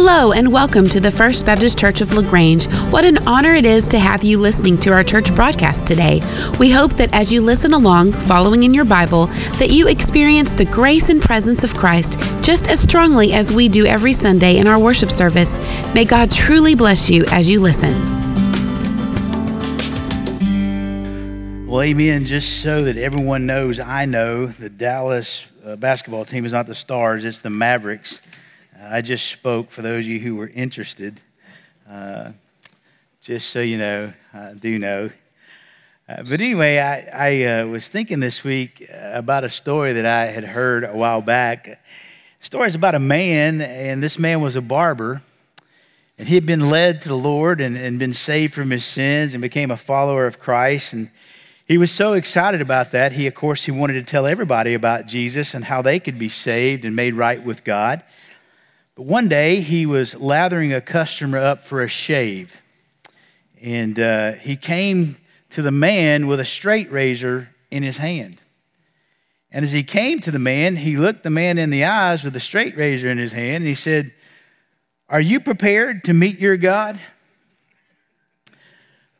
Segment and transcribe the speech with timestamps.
[0.00, 2.66] Hello, and welcome to the First Baptist Church of LaGrange.
[2.92, 6.20] What an honor it is to have you listening to our church broadcast today.
[6.60, 9.26] We hope that as you listen along, following in your Bible,
[9.58, 13.86] that you experience the grace and presence of Christ just as strongly as we do
[13.86, 15.58] every Sunday in our worship service.
[15.94, 17.92] May God truly bless you as you listen.
[21.66, 22.24] Well, amen.
[22.24, 26.74] Just so that everyone knows, I know the Dallas uh, basketball team is not the
[26.76, 28.20] Stars, it's the Mavericks.
[28.80, 31.20] I just spoke for those of you who were interested.
[31.90, 32.30] Uh,
[33.20, 35.10] just so you know, I do know.
[36.08, 40.26] Uh, but anyway, I, I uh, was thinking this week about a story that I
[40.26, 41.64] had heard a while back.
[41.64, 41.76] The
[42.46, 45.22] story is about a man, and this man was a barber.
[46.16, 49.34] And he had been led to the Lord and, and been saved from his sins
[49.34, 50.92] and became a follower of Christ.
[50.92, 51.10] And
[51.66, 53.10] he was so excited about that.
[53.10, 56.28] He, of course, he wanted to tell everybody about Jesus and how they could be
[56.28, 58.04] saved and made right with God.
[58.98, 62.60] But one day he was lathering a customer up for a shave.
[63.62, 65.18] And uh, he came
[65.50, 68.40] to the man with a straight razor in his hand.
[69.52, 72.32] And as he came to the man, he looked the man in the eyes with
[72.32, 74.12] the straight razor in his hand and he said,
[75.08, 76.98] Are you prepared to meet your God?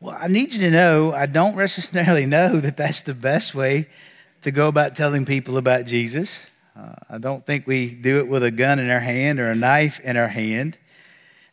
[0.00, 3.88] Well, I need you to know I don't necessarily know that that's the best way
[4.42, 6.36] to go about telling people about Jesus.
[6.78, 9.54] Uh, I don't think we do it with a gun in our hand or a
[9.54, 10.78] knife in our hand.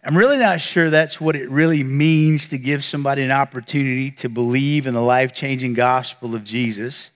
[0.03, 4.29] I'm really not sure that's what it really means to give somebody an opportunity to
[4.29, 7.09] believe in the life changing gospel of Jesus.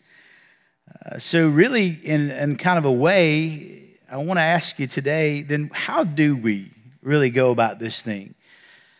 [1.05, 5.43] Uh, so, really, in, in kind of a way, I want to ask you today
[5.43, 6.71] then, how do we
[7.03, 8.33] really go about this thing?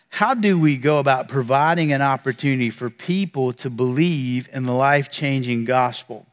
[0.10, 5.10] How do we go about providing an opportunity for people to believe in the life
[5.10, 6.28] changing gospel?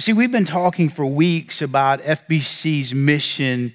[0.00, 3.74] See, we've been talking for weeks about FBC's mission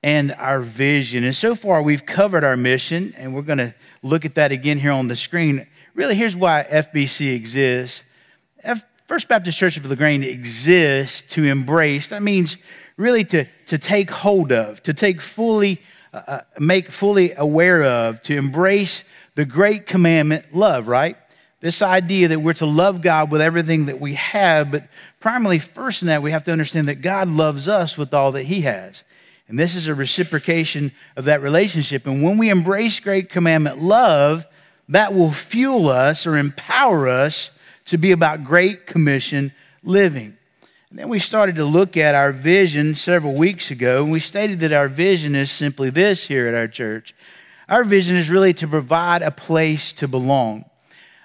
[0.00, 1.24] and our vision.
[1.24, 4.78] And so far, we've covered our mission, and we're going to look at that again
[4.78, 5.66] here on the screen.
[5.92, 8.04] Really, here's why FBC exists.
[9.08, 12.56] First Baptist Church of LaGrange exists to embrace, that means
[12.96, 15.82] really to, to take hold of, to take fully,
[16.14, 19.02] uh, uh make fully aware of, to embrace
[19.34, 21.16] the great commandment, love, right?
[21.66, 24.86] This idea that we're to love God with everything that we have, but
[25.18, 28.44] primarily, first in that, we have to understand that God loves us with all that
[28.44, 29.02] He has.
[29.48, 32.06] And this is a reciprocation of that relationship.
[32.06, 34.46] And when we embrace great commandment love,
[34.88, 37.50] that will fuel us or empower us
[37.86, 39.50] to be about great commission
[39.82, 40.36] living.
[40.90, 44.60] And then we started to look at our vision several weeks ago, and we stated
[44.60, 47.12] that our vision is simply this here at our church.
[47.68, 50.64] Our vision is really to provide a place to belong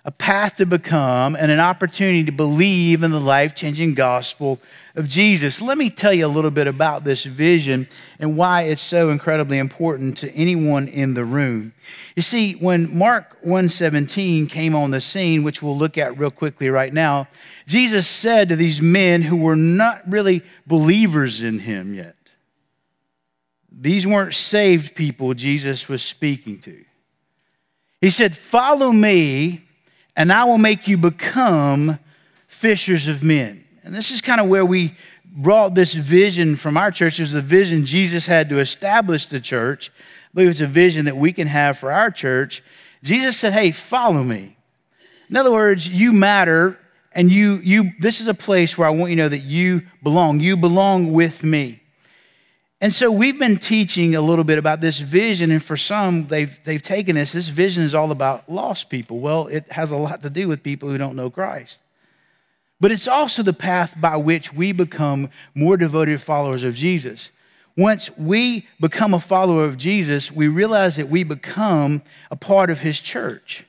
[0.03, 4.59] a path to become, and an opportunity to believe in the life changing gospel
[4.95, 5.61] of Jesus.
[5.61, 7.87] Let me tell you a little bit about this vision
[8.19, 11.73] and why it's so incredibly important to anyone in the room.
[12.15, 16.69] You see, when Mark 1:17 came on the scene, which we'll look at real quickly
[16.69, 17.27] right now,
[17.67, 22.15] Jesus said to these men who were not really believers in him yet.
[23.71, 26.83] These weren't saved people Jesus was speaking to.
[28.01, 29.61] He said, "Follow me,
[30.15, 31.99] and I will make you become
[32.47, 33.63] fishers of men.
[33.83, 34.95] And this is kind of where we
[35.25, 37.19] brought this vision from our church.
[37.19, 39.89] It was a vision Jesus had to establish the church.
[39.89, 42.61] I believe it's a vision that we can have for our church.
[43.03, 44.57] Jesus said, Hey, follow me.
[45.29, 46.77] In other words, you matter,
[47.13, 49.83] and you, you, this is a place where I want you to know that you
[50.03, 50.39] belong.
[50.39, 51.80] You belong with me.
[52.83, 56.59] And so we've been teaching a little bit about this vision, and for some, they've,
[56.63, 57.31] they've taken this.
[57.31, 59.19] This vision is all about lost people.
[59.19, 61.77] Well, it has a lot to do with people who don't know Christ.
[62.79, 67.29] But it's also the path by which we become more devoted followers of Jesus.
[67.77, 72.79] Once we become a follower of Jesus, we realize that we become a part of
[72.79, 73.63] his church.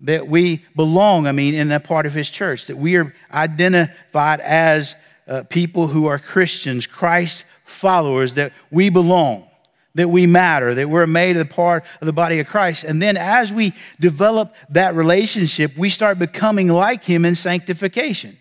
[0.00, 2.66] That we belong, I mean, in that part of his church.
[2.66, 4.94] That we are identified as
[5.26, 9.48] uh, people who are Christians, Christ followers, that we belong,
[9.94, 12.84] that we matter, that we're made a part of the body of Christ.
[12.84, 18.38] And then as we develop that relationship, we start becoming like Him in sanctification.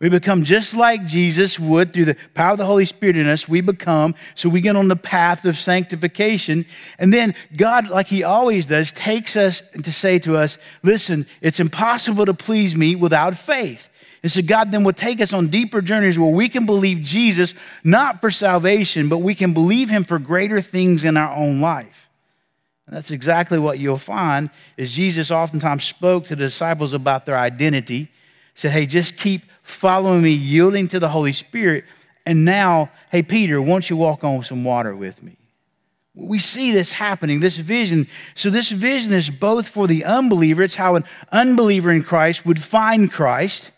[0.00, 3.48] We become just like Jesus would through the power of the Holy Spirit in us.
[3.48, 6.66] We become, so we get on the path of sanctification.
[6.98, 11.60] And then God, like He always does, takes us to say to us, listen, it's
[11.60, 13.88] impossible to please me without faith.
[14.24, 17.54] And so God then will take us on deeper journeys where we can believe Jesus
[17.84, 22.08] not for salvation, but we can believe him for greater things in our own life.
[22.86, 24.48] And that's exactly what you'll find
[24.78, 28.10] is Jesus oftentimes spoke to the disciples about their identity,
[28.54, 31.84] said, hey, just keep following me, yielding to the Holy Spirit.
[32.24, 35.36] And now, hey, Peter, won't you walk on some water with me?
[36.14, 38.08] We see this happening, this vision.
[38.34, 42.62] So, this vision is both for the unbeliever, it's how an unbeliever in Christ would
[42.62, 43.72] find Christ.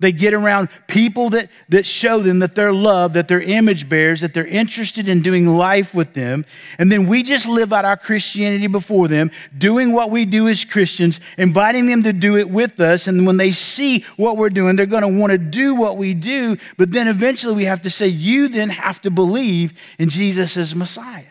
[0.00, 4.22] They get around people that, that show them that they're loved, that they're image bearers,
[4.22, 6.46] that they're interested in doing life with them.
[6.78, 10.64] And then we just live out our Christianity before them, doing what we do as
[10.64, 13.06] Christians, inviting them to do it with us.
[13.06, 16.14] And when they see what we're doing, they're going to want to do what we
[16.14, 16.56] do.
[16.78, 20.74] But then eventually we have to say, You then have to believe in Jesus as
[20.74, 21.24] Messiah.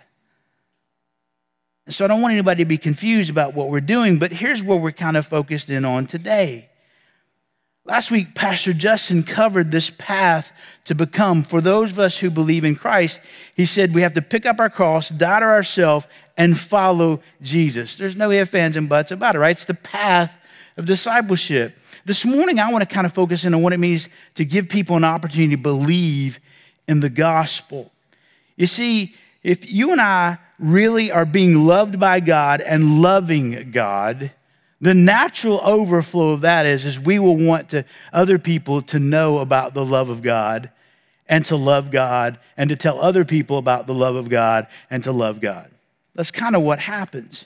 [1.89, 4.77] So I don't want anybody to be confused about what we're doing, but here's where
[4.77, 6.68] we're kind of focused in on today.
[7.89, 10.53] Last week, Pastor Justin covered this path
[10.85, 11.41] to become.
[11.41, 13.19] For those of us who believe in Christ,
[13.55, 16.05] he said we have to pick up our cross, die to ourselves,
[16.37, 17.95] and follow Jesus.
[17.95, 19.57] There's no ifs, ands, and buts about it, right?
[19.57, 20.37] It's the path
[20.77, 21.79] of discipleship.
[22.05, 24.69] This morning, I want to kind of focus in on what it means to give
[24.69, 26.39] people an opportunity to believe
[26.87, 27.91] in the gospel.
[28.55, 34.29] You see, if you and I really are being loved by God and loving God,
[34.81, 37.83] the natural overflow of that is, is we will want to
[38.13, 40.69] other people to know about the love of God
[41.27, 45.03] and to love God and to tell other people about the love of God and
[45.03, 45.69] to love God.
[46.15, 47.45] That's kind of what happens.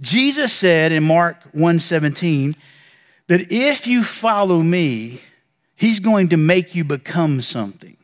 [0.00, 2.56] Jesus said in Mark 1:17
[3.28, 5.20] that if you follow me,
[5.76, 7.96] he's going to make you become something.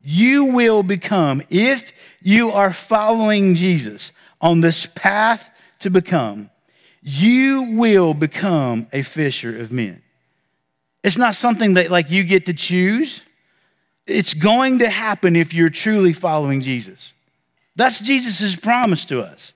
[0.00, 1.92] You will become if
[2.22, 5.50] you are following Jesus on this path
[5.80, 6.50] to become
[7.08, 10.02] you will become a fisher of men.
[11.02, 13.22] It's not something that like you get to choose.
[14.06, 17.12] It's going to happen if you're truly following Jesus.
[17.76, 19.52] That's Jesus' promise to us.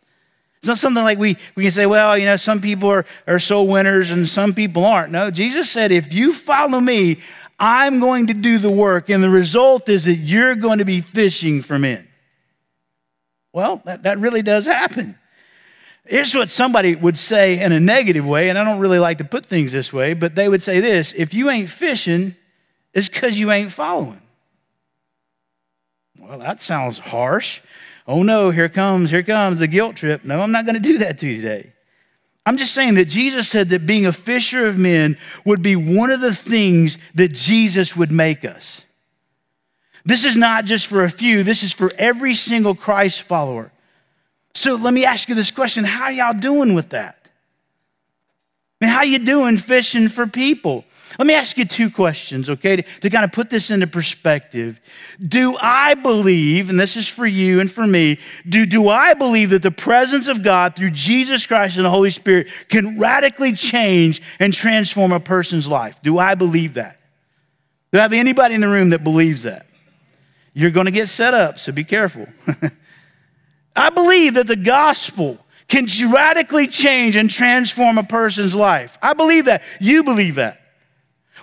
[0.59, 3.41] It's not something like we, we can say, well, you know, some people are, are
[3.41, 5.11] soul winners and some people aren't.
[5.11, 7.19] No, Jesus said, if you follow me,
[7.59, 11.01] I'm going to do the work, and the result is that you're going to be
[11.01, 12.09] fishing for men.
[13.53, 15.19] Well, that, that really does happen.
[16.05, 19.25] Here's what somebody would say in a negative way, and I don't really like to
[19.25, 22.35] put things this way, but they would say this if you ain't fishing,
[22.93, 24.21] it's because you ain't following.
[26.19, 27.61] Well, that sounds harsh.
[28.07, 30.25] Oh no, here comes, here comes the guilt trip.
[30.25, 31.73] No, I'm not going to do that to you today.
[32.45, 36.11] I'm just saying that Jesus said that being a fisher of men would be one
[36.11, 38.83] of the things that Jesus would make us.
[40.05, 43.71] This is not just for a few, this is for every single Christ follower.
[44.55, 47.19] So let me ask you this question How y'all doing with that?
[48.81, 50.85] I mean, how you doing fishing for people?
[51.19, 54.81] Let me ask you two questions, okay, to, to, kind of put this into perspective.
[55.21, 58.19] Do I believe, and this is for you and for me,
[58.49, 62.11] do, do I believe that the presence of God through Jesus Christ and the Holy
[62.11, 66.01] Spirit can radically change and transform a person's life?
[66.03, 66.99] Do I believe that?
[67.93, 69.67] Do I have anybody in the room that believes that?
[70.55, 72.27] You're going to get set up, so be careful.
[73.75, 75.39] I believe that the gospel
[75.69, 78.99] can radically change and transform a person's life.
[79.01, 79.63] I believe that.
[79.81, 80.61] You believe that.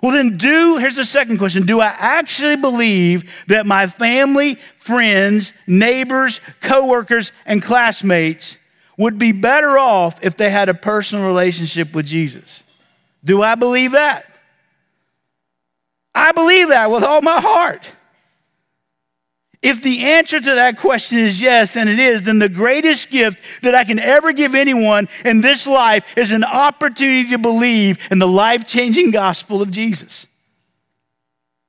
[0.01, 5.51] Well, then, do, here's the second question Do I actually believe that my family, friends,
[5.67, 8.55] neighbors, coworkers, and classmates
[8.97, 12.63] would be better off if they had a personal relationship with Jesus?
[13.25, 14.25] Do I believe that?
[16.13, 17.91] I believe that with all my heart.
[19.61, 23.61] If the answer to that question is yes, and it is, then the greatest gift
[23.61, 28.19] that I can ever give anyone in this life is an opportunity to believe in
[28.19, 30.28] the life changing gospel of Jesus.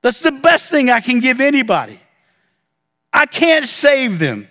[0.01, 1.99] That's the best thing I can give anybody.
[3.11, 4.49] I can't save them,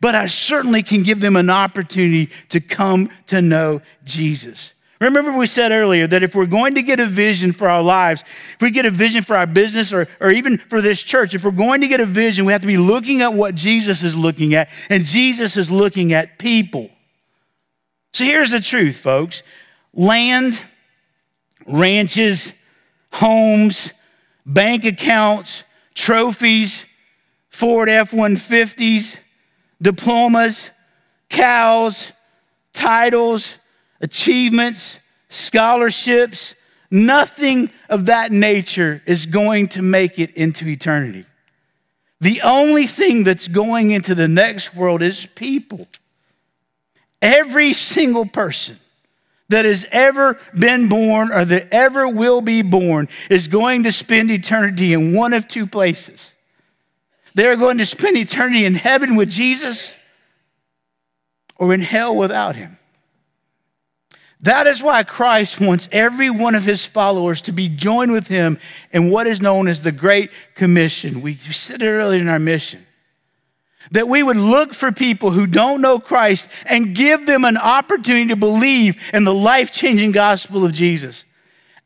[0.00, 4.71] but I certainly can give them an opportunity to come to know Jesus.
[5.02, 8.22] Remember, we said earlier that if we're going to get a vision for our lives,
[8.54, 11.44] if we get a vision for our business or, or even for this church, if
[11.44, 14.14] we're going to get a vision, we have to be looking at what Jesus is
[14.14, 16.88] looking at, and Jesus is looking at people.
[18.12, 19.42] So here's the truth, folks
[19.92, 20.62] land,
[21.66, 22.52] ranches,
[23.12, 23.92] homes,
[24.46, 26.84] bank accounts, trophies,
[27.50, 29.18] Ford F 150s,
[29.80, 30.70] diplomas,
[31.28, 32.12] cows,
[32.72, 33.58] titles,
[34.02, 36.54] achievements, scholarships,
[36.90, 41.24] nothing of that nature is going to make it into eternity.
[42.20, 45.88] The only thing that's going into the next world is people.
[47.20, 48.78] Every single person
[49.48, 54.30] that has ever been born or that ever will be born is going to spend
[54.30, 56.32] eternity in one of two places.
[57.34, 59.92] They're going to spend eternity in heaven with Jesus
[61.56, 62.78] or in hell without him.
[64.42, 68.58] That is why Christ wants every one of his followers to be joined with him
[68.90, 71.22] in what is known as the Great Commission.
[71.22, 72.84] We said it earlier in our mission.
[73.90, 78.28] that we would look for people who don't know Christ and give them an opportunity
[78.28, 81.24] to believe in the life changing gospel of Jesus.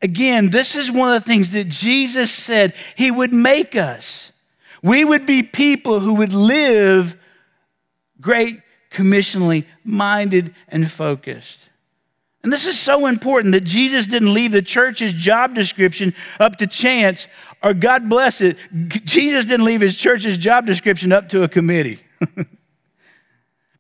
[0.03, 4.31] Again, this is one of the things that Jesus said he would make us.
[4.83, 7.17] We would be people who would live
[8.21, 8.61] great
[8.91, 11.66] commissionally minded and focused.
[12.43, 16.67] And this is so important that Jesus didn't leave the church's job description up to
[16.67, 17.27] chance,
[17.63, 18.57] or God bless it,
[18.89, 22.01] Jesus didn't leave his church's job description up to a committee.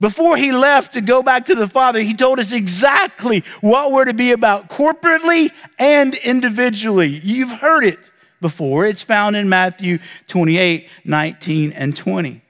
[0.01, 4.05] Before he left to go back to the Father, he told us exactly what we're
[4.05, 7.21] to be about corporately and individually.
[7.23, 7.99] You've heard it
[8.41, 8.85] before.
[8.85, 12.43] It's found in Matthew 28 19 and 20.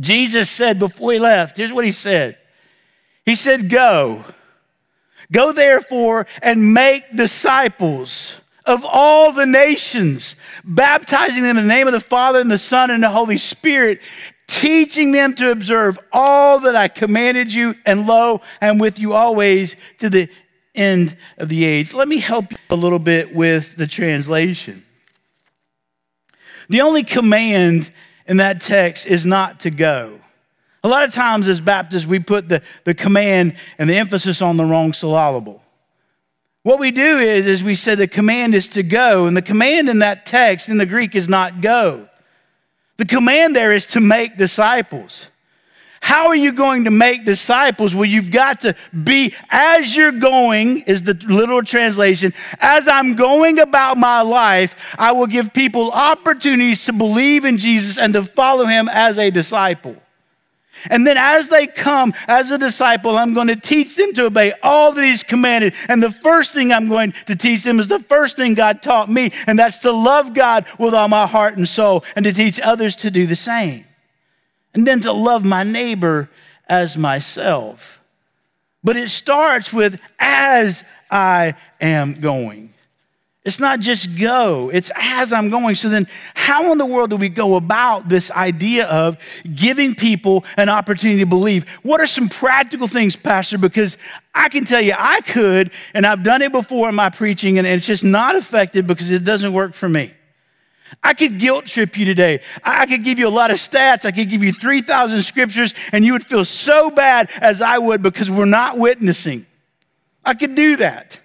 [0.00, 2.38] Jesus said before he left, here's what he said
[3.24, 4.24] He said, Go,
[5.32, 11.92] go therefore and make disciples of all the nations, baptizing them in the name of
[11.92, 14.00] the Father and the Son and the Holy Spirit,
[14.46, 19.76] teaching them to observe all that I commanded you, and lo, I'm with you always
[19.98, 20.28] to the
[20.74, 21.92] end of the age.
[21.92, 24.84] Let me help you a little bit with the translation.
[26.68, 27.90] The only command
[28.26, 30.21] in that text is not to go.
[30.84, 34.56] A lot of times as Baptists, we put the, the command and the emphasis on
[34.56, 35.62] the wrong syllable.
[36.64, 39.88] What we do is, is we say the command is to go, and the command
[39.88, 42.08] in that text in the Greek is not go.
[42.96, 45.26] The command there is to make disciples.
[46.00, 47.94] How are you going to make disciples?
[47.94, 48.74] Well, you've got to
[49.04, 52.34] be as you're going, is the literal translation.
[52.58, 57.98] As I'm going about my life, I will give people opportunities to believe in Jesus
[57.98, 59.96] and to follow him as a disciple.
[60.90, 64.52] And then as they come as a disciple, I'm going to teach them to obey
[64.62, 65.74] all that He's commanded.
[65.88, 69.10] And the first thing I'm going to teach them is the first thing God taught
[69.10, 72.60] me, and that's to love God with all my heart and soul and to teach
[72.60, 73.84] others to do the same
[74.74, 76.30] and then to love my neighbor
[76.68, 78.00] as myself.
[78.82, 82.71] But it starts with as I am going.
[83.44, 85.74] It's not just go, it's as I'm going.
[85.74, 89.18] So then, how in the world do we go about this idea of
[89.52, 91.68] giving people an opportunity to believe?
[91.82, 93.58] What are some practical things, Pastor?
[93.58, 93.98] Because
[94.32, 97.66] I can tell you, I could, and I've done it before in my preaching, and
[97.66, 100.12] it's just not effective because it doesn't work for me.
[101.02, 102.42] I could guilt trip you today.
[102.62, 104.04] I could give you a lot of stats.
[104.04, 108.02] I could give you 3,000 scriptures, and you would feel so bad as I would
[108.02, 109.46] because we're not witnessing.
[110.24, 111.18] I could do that.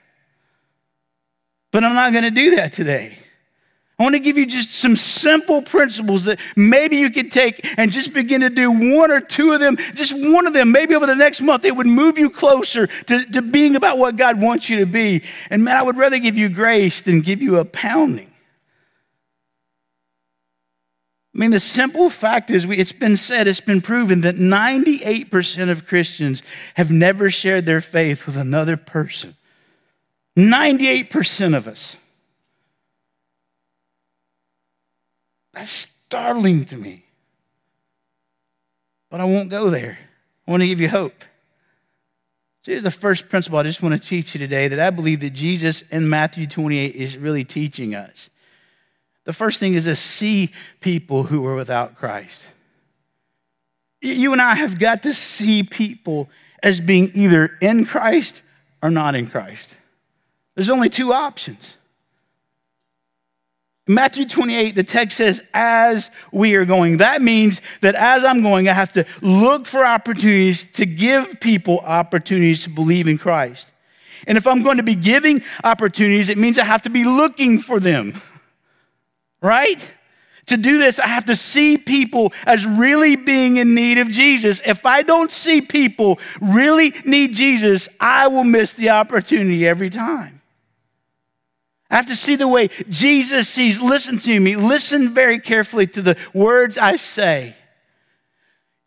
[1.72, 3.18] But I'm not going to do that today.
[4.00, 7.92] I want to give you just some simple principles that maybe you could take and
[7.92, 10.72] just begin to do one or two of them, just one of them.
[10.72, 14.16] Maybe over the next month, it would move you closer to, to being about what
[14.16, 15.24] God wants you to be.
[15.50, 18.32] And man, I would rather give you grace than give you a pounding.
[21.34, 25.70] I mean, the simple fact is, we, it's been said, it's been proven that 98%
[25.72, 26.44] of Christians
[26.76, 29.37] have never shared their faith with another person.
[30.38, 31.98] 98% of us.
[35.54, 37.06] That's startling to me.
[39.10, 39.98] But I won't go there.
[40.48, 41.24] I want to give you hope.
[42.62, 45.22] So here's the first principle I just want to teach you today that I believe
[45.22, 48.30] that Jesus in Matthew 28 is really teaching us.
[49.24, 50.52] The first thing is to see
[50.82, 52.46] people who are without Christ.
[54.02, 56.30] You and I have got to see people
[56.62, 58.42] as being either in Christ
[58.84, 59.76] or not in Christ.
[60.58, 61.78] There's only two options.
[63.88, 66.98] Matthew 28, the text says, as we are going.
[66.98, 71.80] That means that as I'm going, I have to look for opportunities to give people
[71.80, 73.72] opportunities to believe in Christ.
[74.28, 77.60] And if I'm going to be giving opportunities, it means I have to be looking
[77.60, 78.20] for them
[79.42, 79.94] right?
[80.48, 84.62] To do this, I have to see people as really being in need of Jesus.
[84.66, 90.37] If I don't see people really need Jesus, I will miss the opportunity every time.
[91.90, 93.82] I have to see the way Jesus sees.
[93.82, 94.56] Listen to me.
[94.56, 97.56] Listen very carefully to the words I say.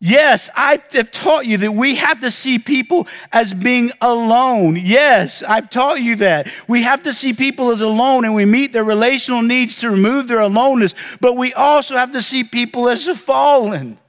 [0.03, 4.75] Yes, I have taught you that we have to see people as being alone.
[4.75, 6.51] Yes, I've taught you that.
[6.67, 10.27] We have to see people as alone and we meet their relational needs to remove
[10.27, 13.99] their aloneness, but we also have to see people as fallen.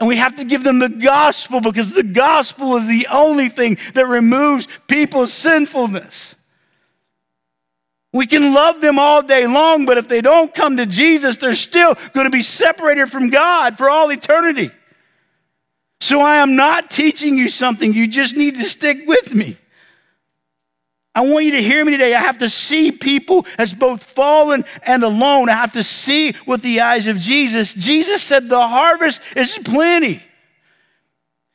[0.00, 3.78] And we have to give them the gospel because the gospel is the only thing
[3.94, 6.34] that removes people's sinfulness.
[8.12, 11.54] We can love them all day long, but if they don't come to Jesus, they're
[11.54, 14.70] still going to be separated from God for all eternity.
[16.00, 17.92] So I am not teaching you something.
[17.92, 19.56] You just need to stick with me.
[21.14, 22.14] I want you to hear me today.
[22.14, 25.48] I have to see people as both fallen and alone.
[25.48, 27.74] I have to see with the eyes of Jesus.
[27.74, 30.22] Jesus said, The harvest is plenty.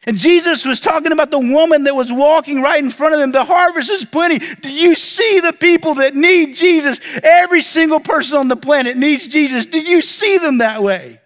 [0.06, 3.32] And Jesus was talking about the woman that was walking right in front of them.
[3.32, 4.40] The harvest is plenty.
[4.40, 7.00] Do you see the people that need Jesus?
[7.24, 9.66] Every single person on the planet needs Jesus.
[9.66, 11.22] Do you see them that way?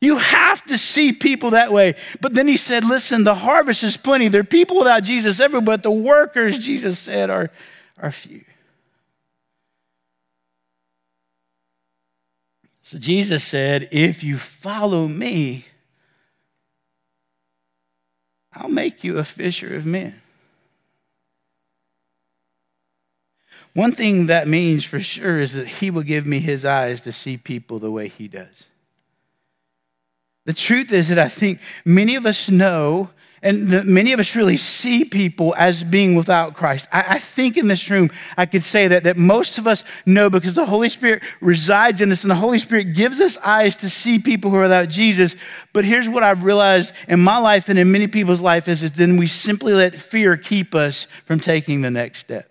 [0.00, 1.94] You have to see people that way.
[2.20, 4.28] But then he said, Listen, the harvest is plenty.
[4.28, 7.50] There are people without Jesus everywhere, but the workers, Jesus said, are,
[7.96, 8.44] are few.
[12.80, 15.66] So Jesus said, If you follow me,
[18.58, 20.20] I'll make you a fisher of men.
[23.72, 27.12] One thing that means for sure is that he will give me his eyes to
[27.12, 28.64] see people the way he does.
[30.46, 33.10] The truth is that I think many of us know,
[33.42, 36.88] and the, many of us really see people as being without Christ.
[36.92, 40.28] I, I, think in this room, I could say that, that most of us know
[40.28, 43.90] because the Holy Spirit resides in us, and the Holy Spirit gives us eyes to
[43.90, 45.36] see people who are without Jesus.
[45.72, 48.94] But here's what I've realized in my life and in many people's life is that
[48.94, 52.50] then we simply let fear keep us from taking the next step.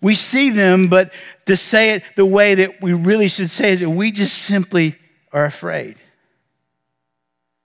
[0.00, 1.12] We see them, but
[1.46, 4.96] to say it the way that we really should say is that we just simply
[5.32, 5.96] are afraid.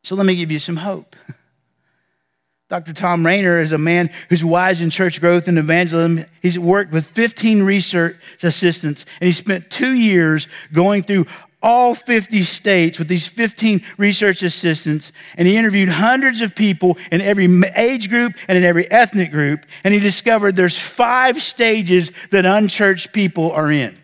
[0.07, 1.17] So let me give you some hope.
[2.69, 2.93] Dr.
[2.93, 6.23] Thom Rainer is a man who's wise in church growth and evangelism.
[6.41, 11.25] He's worked with 15 research assistants, and he spent two years going through
[11.61, 17.19] all 50 states with these 15 research assistants, and he interviewed hundreds of people in
[17.19, 22.45] every age group and in every ethnic group, and he discovered there's five stages that
[22.45, 23.97] unchurched people are in.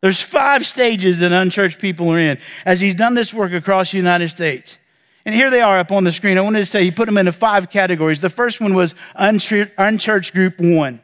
[0.00, 3.98] There's five stages that unchurched people are in as he's done this work across the
[3.98, 4.78] United States.
[5.26, 6.38] And here they are up on the screen.
[6.38, 8.20] I wanted to say he put them into five categories.
[8.20, 11.00] The first one was unchurched group one.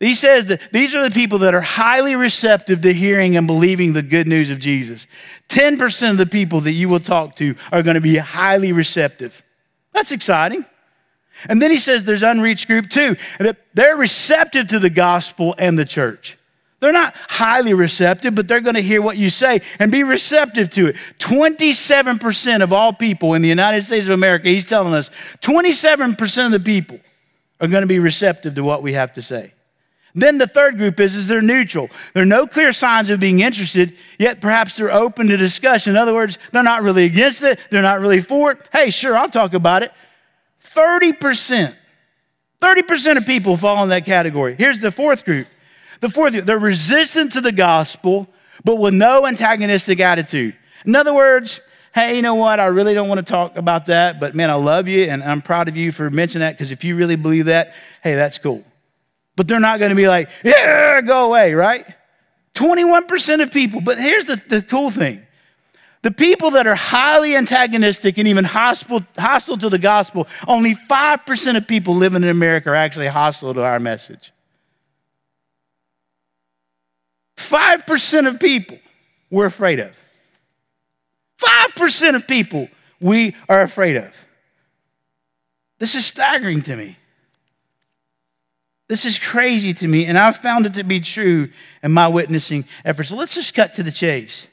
[0.00, 3.92] He says that these are the people that are highly receptive to hearing and believing
[3.92, 5.06] the good news of Jesus.
[5.48, 9.44] 10% of the people that you will talk to are going to be highly receptive.
[9.92, 10.64] That's exciting.
[11.48, 15.78] And then he says there's unreached group two, that they're receptive to the gospel and
[15.78, 16.36] the church.
[16.84, 20.68] They're not highly receptive, but they're going to hear what you say and be receptive
[20.70, 20.96] to it.
[21.18, 25.08] 27% of all people in the United States of America, he's telling us,
[25.40, 27.00] 27% of the people
[27.58, 29.54] are going to be receptive to what we have to say.
[30.14, 31.88] Then the third group is, is they're neutral.
[32.12, 35.92] There are no clear signs of being interested, yet perhaps they're open to discussion.
[35.92, 38.58] In other words, they're not really against it, they're not really for it.
[38.74, 39.90] Hey, sure, I'll talk about it.
[40.62, 41.74] 30%.
[42.60, 44.54] 30% of people fall in that category.
[44.54, 45.46] Here's the fourth group
[46.04, 48.28] the fourth, they're resistant to the gospel,
[48.62, 50.54] but with no antagonistic attitude.
[50.84, 51.62] In other words,
[51.94, 52.60] hey, you know what?
[52.60, 55.40] I really don't want to talk about that, but man, I love you and I'm
[55.40, 58.62] proud of you for mentioning that because if you really believe that, hey, that's cool.
[59.34, 61.86] But they're not going to be like, yeah, go away, right?
[62.52, 63.80] 21% of people.
[63.80, 65.26] But here's the, the cool thing
[66.02, 71.56] the people that are highly antagonistic and even hostile, hostile to the gospel, only 5%
[71.56, 74.33] of people living in America are actually hostile to our message.
[77.36, 78.78] 5% of people
[79.30, 79.94] we're afraid of.
[81.38, 82.68] 5% of people
[83.00, 84.14] we are afraid of.
[85.78, 86.96] This is staggering to me.
[88.88, 91.50] This is crazy to me, and I've found it to be true
[91.82, 93.10] in my witnessing efforts.
[93.10, 94.46] Let's just cut to the chase.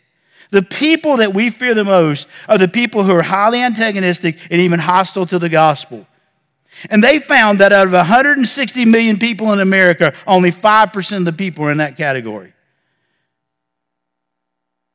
[0.51, 4.61] The people that we fear the most are the people who are highly antagonistic and
[4.61, 6.07] even hostile to the gospel.
[6.89, 11.33] And they found that out of 160 million people in America, only 5% of the
[11.33, 12.53] people are in that category.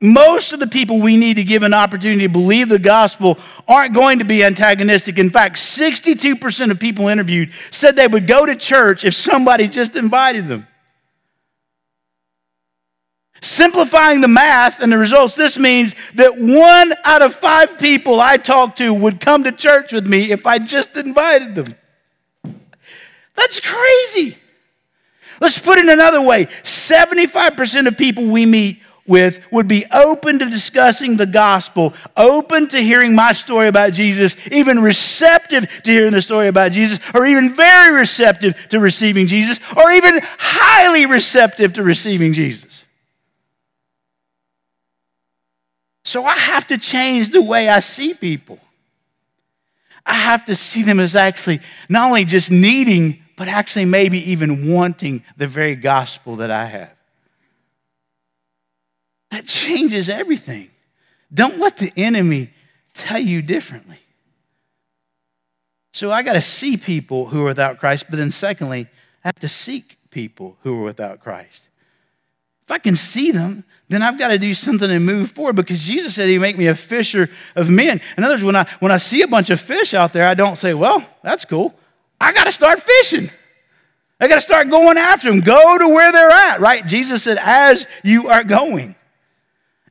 [0.01, 3.95] Most of the people we need to give an opportunity to believe the gospel aren't
[3.95, 5.19] going to be antagonistic.
[5.19, 9.97] In fact, 62% of people interviewed said they would go to church if somebody just
[9.97, 10.67] invited them.
[13.41, 18.37] Simplifying the math and the results, this means that one out of five people I
[18.37, 21.75] talk to would come to church with me if I just invited them.
[23.35, 24.37] That's crazy.
[25.41, 30.47] Let's put it another way 75% of people we meet with would be open to
[30.47, 36.23] discussing the gospel, open to hearing my story about Jesus, even receptive to hearing the
[36.23, 41.83] story about Jesus, or even very receptive to receiving Jesus, or even highly receptive to
[41.83, 42.85] receiving Jesus.
[46.05, 48.61] So I have to change the way I see people.
[50.07, 54.73] I have to see them as actually not only just needing, but actually maybe even
[54.73, 56.96] wanting the very gospel that I have.
[59.31, 60.71] That changes everything.
[61.33, 62.51] Don't let the enemy
[62.95, 63.99] tell you differently.
[65.93, 68.87] So I got to see people who are without Christ, but then secondly,
[69.25, 71.69] I have to seek people who are without Christ.
[72.65, 75.87] If I can see them, then I've got to do something and move forward because
[75.87, 78.01] Jesus said he'd make me a fisher of men.
[78.19, 80.35] In other words, when I, when I see a bunch of fish out there, I
[80.35, 81.75] don't say, well, that's cool.
[82.21, 83.31] I got to start fishing.
[84.21, 85.41] I got to start going after them.
[85.41, 86.85] Go to where they're at, right?
[86.85, 88.97] Jesus said, as you are going.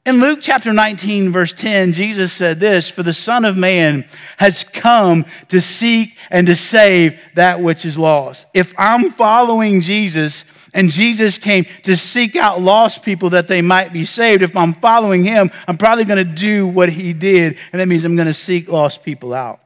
[0.06, 4.06] In Luke chapter 19, verse 10, Jesus said this For the Son of Man
[4.38, 8.46] has come to seek and to save that which is lost.
[8.54, 13.94] If I'm following Jesus, and Jesus came to seek out lost people that they might
[13.94, 14.44] be saved.
[14.44, 18.04] If I'm following him, I'm probably going to do what he did, and that means
[18.04, 19.62] I'm going to seek lost people out.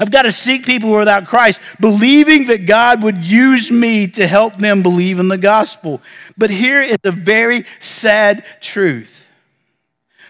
[0.00, 4.06] I've got to seek people who are without Christ, believing that God would use me
[4.08, 6.00] to help them believe in the gospel.
[6.36, 9.28] But here is a very sad truth.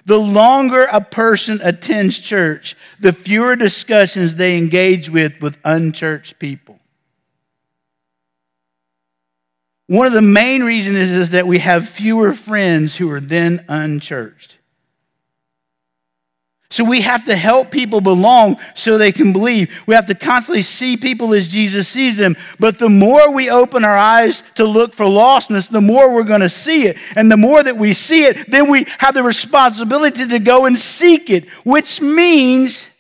[0.04, 6.78] The longer a person attends church, the fewer discussions they engage with with unchurched people.
[9.88, 13.64] One of the main reasons is, is that we have fewer friends who are then
[13.68, 14.57] unchurched.
[16.70, 19.82] So we have to help people belong so they can believe.
[19.86, 22.36] We have to constantly see people as Jesus sees them.
[22.60, 26.42] But the more we open our eyes to look for lostness, the more we're going
[26.42, 26.98] to see it.
[27.16, 30.78] And the more that we see it, then we have the responsibility to go and
[30.78, 32.90] seek it, which means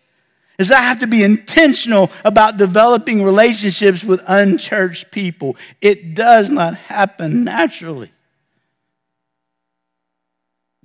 [0.58, 5.56] is I have to be intentional about developing relationships with unchurched people.
[5.80, 8.12] It does not happen naturally.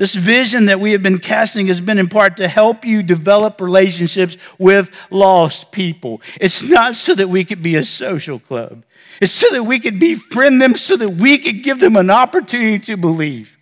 [0.03, 3.61] This vision that we have been casting has been in part to help you develop
[3.61, 6.21] relationships with lost people.
[6.41, 8.83] It's not so that we could be a social club.
[9.21, 12.79] It's so that we could befriend them, so that we could give them an opportunity
[12.79, 13.57] to believe.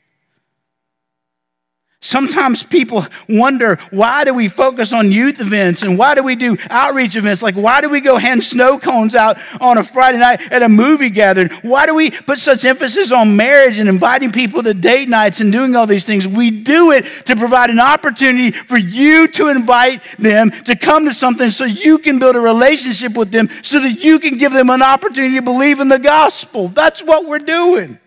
[2.03, 6.57] Sometimes people wonder why do we focus on youth events and why do we do
[6.69, 7.43] outreach events?
[7.43, 10.67] Like, why do we go hand snow cones out on a Friday night at a
[10.67, 11.49] movie gathering?
[11.61, 15.53] Why do we put such emphasis on marriage and inviting people to date nights and
[15.53, 16.27] doing all these things?
[16.27, 21.13] We do it to provide an opportunity for you to invite them to come to
[21.13, 24.71] something so you can build a relationship with them so that you can give them
[24.71, 26.67] an opportunity to believe in the gospel.
[26.67, 27.99] That's what we're doing.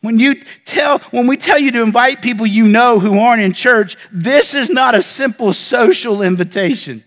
[0.00, 3.52] When you tell, when we tell you to invite people you know who aren't in
[3.52, 7.04] church, this is not a simple social invitation.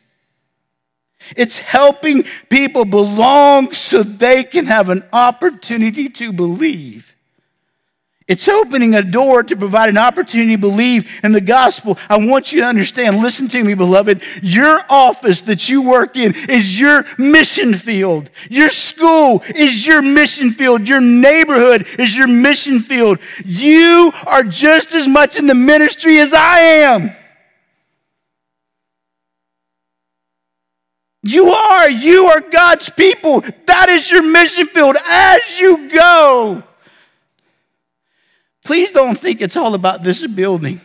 [1.35, 7.12] It's helping people belong so they can have an opportunity to believe.
[8.27, 11.97] It's opening a door to provide an opportunity to believe in the gospel.
[12.09, 14.23] I want you to understand, listen to me, beloved.
[14.41, 18.29] Your office that you work in is your mission field.
[18.49, 20.87] Your school is your mission field.
[20.87, 23.19] Your neighborhood is your mission field.
[23.43, 27.11] You are just as much in the ministry as I am.
[31.23, 31.89] You are.
[31.89, 33.41] You are God's people.
[33.65, 36.63] That is your mission field as you go.
[38.63, 40.79] Please don't think it's all about this building.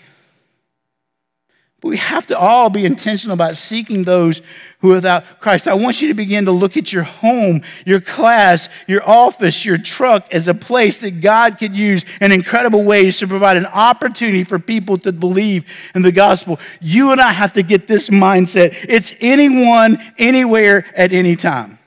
[1.80, 4.42] But we have to all be intentional about seeking those
[4.80, 5.68] who are without Christ.
[5.68, 9.78] I want you to begin to look at your home, your class, your office, your
[9.78, 14.42] truck as a place that God could use in incredible ways to provide an opportunity
[14.42, 16.58] for people to believe in the gospel.
[16.80, 18.86] You and I have to get this mindset.
[18.88, 21.78] It's anyone, anywhere, at any time.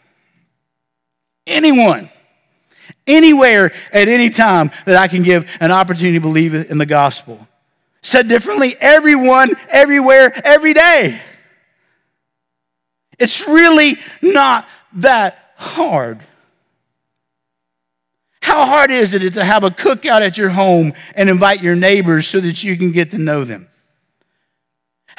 [1.46, 2.10] Anyone
[3.08, 7.48] anywhere at any time that I can give an opportunity to believe in the gospel.
[8.02, 11.20] Said differently, everyone, everywhere, every day.
[13.20, 16.22] It's really not that hard.
[18.42, 22.28] How hard is it to have a cookout at your home and invite your neighbors
[22.28, 23.68] so that you can get to know them?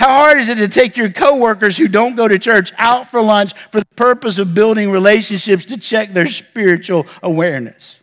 [0.03, 3.23] How hard is it to take your coworkers who don't go to church out for
[3.23, 8.01] lunch for the purpose of building relationships to check their spiritual awareness?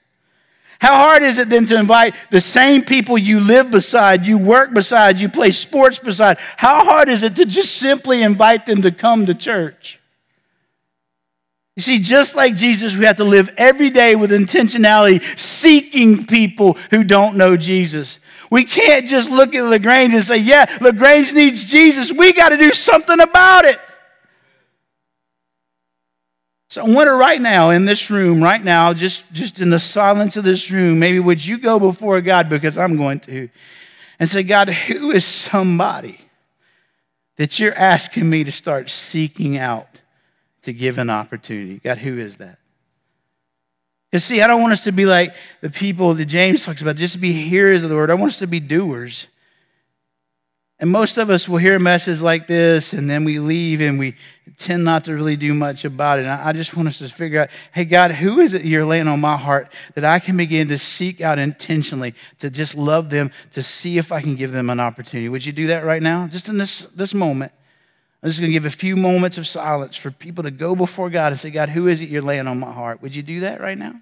[0.79, 4.73] How hard is it then to invite the same people you live beside, you work
[4.73, 6.38] beside, you play sports beside?
[6.55, 9.99] How hard is it to just simply invite them to come to church?
[11.75, 16.77] You see, just like Jesus, we have to live every day with intentionality, seeking people
[16.91, 18.19] who don't know Jesus.
[18.49, 22.12] We can't just look at LaGrange and say, yeah, LaGrange needs Jesus.
[22.12, 23.79] We got to do something about it.
[26.69, 30.38] So I wonder right now in this room, right now, just, just in the silence
[30.38, 33.49] of this room, maybe would you go before God, because I'm going to,
[34.19, 36.19] and say, God, who is somebody
[37.38, 39.88] that you're asking me to start seeking out
[40.62, 41.79] to give an opportunity?
[41.79, 42.59] God, who is that?
[44.10, 46.95] Because, see, I don't want us to be like the people that James talks about,
[46.95, 48.10] just to be hearers of the word.
[48.10, 49.28] I want us to be doers.
[50.82, 54.00] And most of us will hear a message like this and then we leave and
[54.00, 54.15] we
[54.58, 56.22] tend not to really do much about it.
[56.22, 59.10] And I just want us to figure out hey, God, who is it you're laying
[59.10, 63.30] on my heart that I can begin to seek out intentionally to just love them,
[63.52, 65.28] to see if I can give them an opportunity?
[65.28, 66.28] Would you do that right now?
[66.28, 67.52] Just in this, this moment.
[68.21, 71.10] I'm just going to give a few moments of silence for people to go before
[71.10, 73.01] God and say, God, who is it you're laying on my heart?
[73.01, 74.01] Would you do that right now?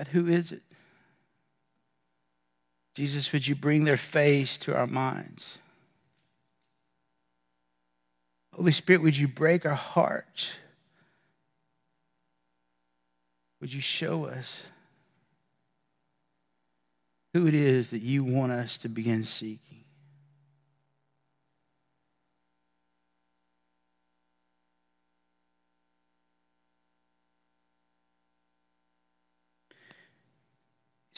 [0.00, 0.62] God, who is it?
[2.94, 5.58] Jesus, would you bring their face to our minds?
[8.54, 10.54] Holy Spirit, would you break our hearts?
[13.60, 14.62] Would you show us
[17.34, 19.79] who it is that you want us to begin seeking?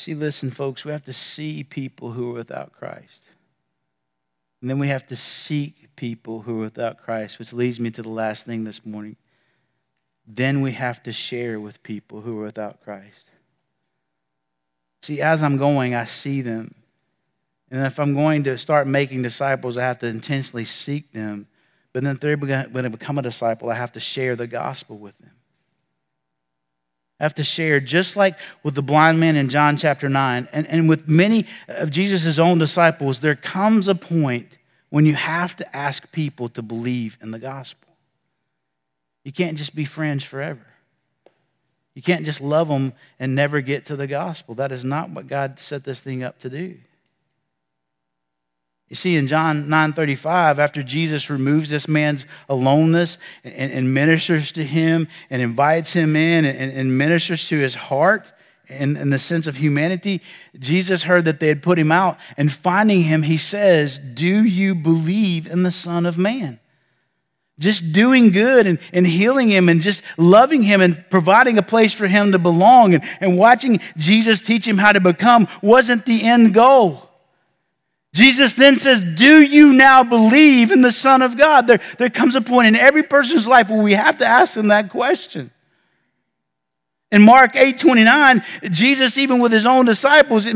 [0.03, 3.23] See, listen, folks, we have to see people who are without Christ.
[4.61, 8.03] And then we have to seek people who are without Christ, which leads me to
[8.03, 9.15] the last thing this morning.
[10.27, 13.31] Then we have to share with people who are without Christ.
[15.03, 16.75] See, as I'm going, I see them.
[17.71, 21.47] And if I'm going to start making disciples, I have to intentionally seek them.
[21.93, 24.99] But then if they're going to become a disciple, I have to share the gospel
[24.99, 25.31] with them
[27.23, 30.89] have to share, just like with the blind man in John chapter 9, and, and
[30.89, 34.59] with many of Jesus' own disciples, there comes a point
[34.91, 37.95] when you have to ask people to believe in the gospel.
[39.25, 40.67] You can't just be friends forever.
[41.95, 44.57] You can't just love them and never get to the gospel.
[44.57, 46.79] That is not what God set this thing up to do.
[48.93, 54.63] You see, in John 9:35, after Jesus removes this man's aloneness and, and, ministers to
[54.63, 58.31] him and invites him in and, and ministers to his heart
[58.69, 60.21] in the sense of humanity,
[60.59, 62.19] Jesus heard that they had put him out.
[62.37, 66.61] And finding him, he says, Do you believe in the Son of Man?
[67.59, 71.95] Just doing good and, and healing him and just loving him and providing a place
[71.95, 76.25] for him to belong and, and watching Jesus teach him how to become wasn't the
[76.25, 77.09] end goal.
[78.15, 81.67] Jesus then says, Do you now believe in the Son of God?
[81.67, 84.69] There, there comes a point in every person's life where we have to ask them
[84.69, 85.51] that question.
[87.11, 90.47] In Mark 8 29, Jesus, even with his own disciples,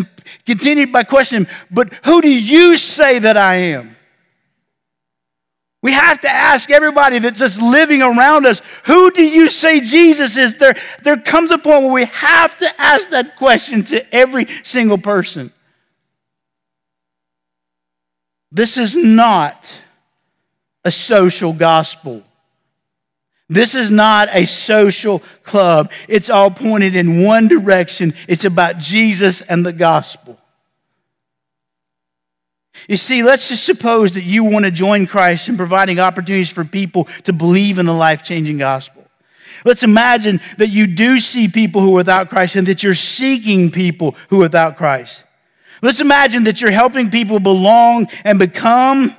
[0.45, 3.97] continued by questioning, But who do you say that I am?
[5.83, 10.37] We have to ask everybody that's just living around us, Who do you say Jesus
[10.37, 10.57] is?
[10.57, 14.99] There, there comes a point where we have to ask that question to every single
[14.99, 15.53] person.
[18.53, 19.81] This is not
[20.85, 22.23] a social gospel.
[23.49, 25.93] This is not a social club.
[26.09, 28.15] It's all pointed in one direction.
[28.29, 30.39] It's about Jesus and the gospel.
[32.89, 36.65] You see, let's just suppose that you want to join Christ in providing opportunities for
[36.65, 39.05] people to believe in the life changing gospel.
[39.65, 43.71] Let's imagine that you do see people who are without Christ and that you're seeking
[43.71, 45.25] people who are without Christ.
[45.83, 49.15] Let's imagine that you're helping people belong and become,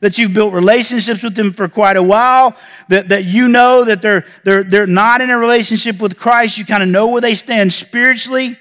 [0.00, 2.56] that you've built relationships with them for quite a while,
[2.88, 6.58] that, that you know that they're, they're, they're not in a relationship with Christ.
[6.58, 8.58] You kind of know where they stand spiritually.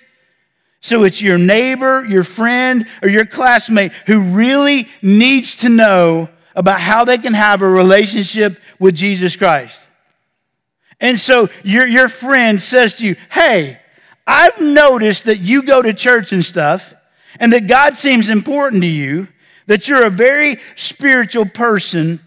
[0.81, 6.81] So it's your neighbor, your friend, or your classmate who really needs to know about
[6.81, 9.88] how they can have a relationship with Jesus Christ.
[11.01, 13.79] And so your, your friend says to you, Hey,
[14.25, 16.93] I've noticed that you go to church and stuff
[17.39, 19.28] and that God seems important to you,
[19.65, 22.19] that you're a very spiritual person,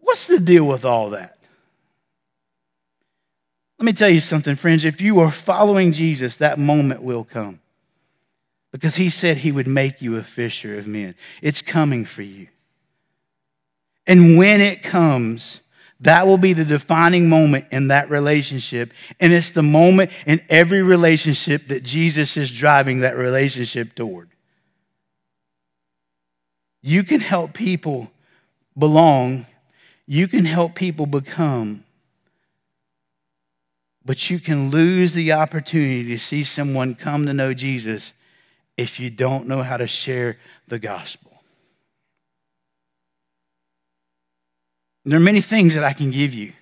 [0.00, 1.38] what's the deal with all that?
[3.78, 4.84] Let me tell you something, friends.
[4.84, 7.60] If you are following Jesus, that moment will come
[8.72, 11.14] because he said he would make you a fisher of men.
[11.42, 12.48] It's coming for you.
[14.06, 15.60] And when it comes,
[16.04, 18.92] that will be the defining moment in that relationship.
[19.20, 24.28] And it's the moment in every relationship that Jesus is driving that relationship toward.
[26.82, 28.10] You can help people
[28.76, 29.46] belong,
[30.06, 31.84] you can help people become,
[34.04, 38.12] but you can lose the opportunity to see someone come to know Jesus
[38.76, 40.36] if you don't know how to share
[40.68, 41.23] the gospel.
[45.04, 46.52] There are many things that I can give you.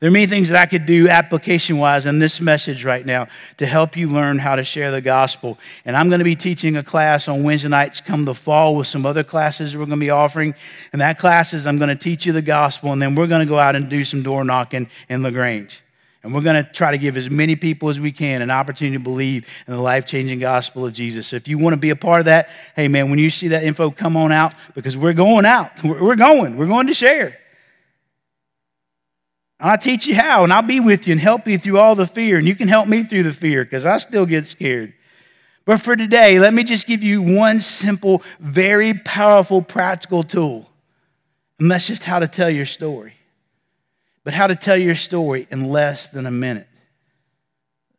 [0.00, 3.28] There are many things that I could do application wise in this message right now
[3.58, 5.58] to help you learn how to share the gospel.
[5.84, 8.86] And I'm going to be teaching a class on Wednesday nights come the fall with
[8.86, 10.54] some other classes we're going to be offering.
[10.94, 13.46] And that class is I'm going to teach you the gospel, and then we're going
[13.46, 15.82] to go out and do some door knocking in LaGrange.
[16.22, 18.96] And we're going to try to give as many people as we can an opportunity
[18.96, 21.26] to believe in the life changing gospel of Jesus.
[21.26, 23.48] So if you want to be a part of that, hey man, when you see
[23.48, 25.72] that info, come on out because we're going out.
[25.84, 26.56] We're going.
[26.56, 27.36] We're going to share.
[29.60, 32.06] I'll teach you how, and I'll be with you and help you through all the
[32.06, 34.94] fear, and you can help me through the fear because I still get scared.
[35.66, 40.70] But for today, let me just give you one simple, very powerful, practical tool.
[41.58, 43.14] And that's just how to tell your story.
[44.24, 46.66] But how to tell your story in less than a minute.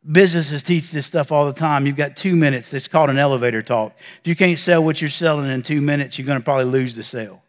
[0.09, 1.85] Businesses teach this stuff all the time.
[1.85, 2.73] You've got two minutes.
[2.73, 3.95] It's called an elevator talk.
[4.21, 6.95] If you can't sell what you're selling in two minutes, you're going to probably lose
[6.95, 7.40] the sale.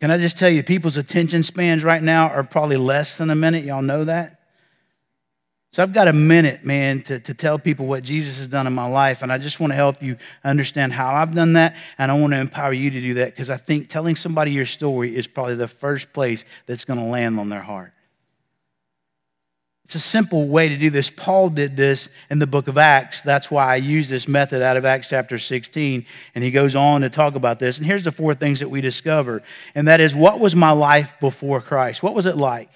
[0.00, 3.34] Can I just tell you, people's attention spans right now are probably less than a
[3.34, 3.64] minute.
[3.64, 4.40] Y'all know that?
[5.72, 8.72] So I've got a minute, man, to, to tell people what Jesus has done in
[8.72, 9.22] my life.
[9.22, 11.76] And I just want to help you understand how I've done that.
[11.96, 14.66] And I want to empower you to do that because I think telling somebody your
[14.66, 17.92] story is probably the first place that's going to land on their heart.
[19.90, 21.10] It's a simple way to do this.
[21.10, 23.22] Paul did this in the book of Acts.
[23.22, 26.06] That's why I use this method out of Acts chapter 16.
[26.36, 27.76] And he goes on to talk about this.
[27.76, 29.42] And here's the four things that we discover.
[29.74, 32.04] And that is, what was my life before Christ?
[32.04, 32.70] What was it like?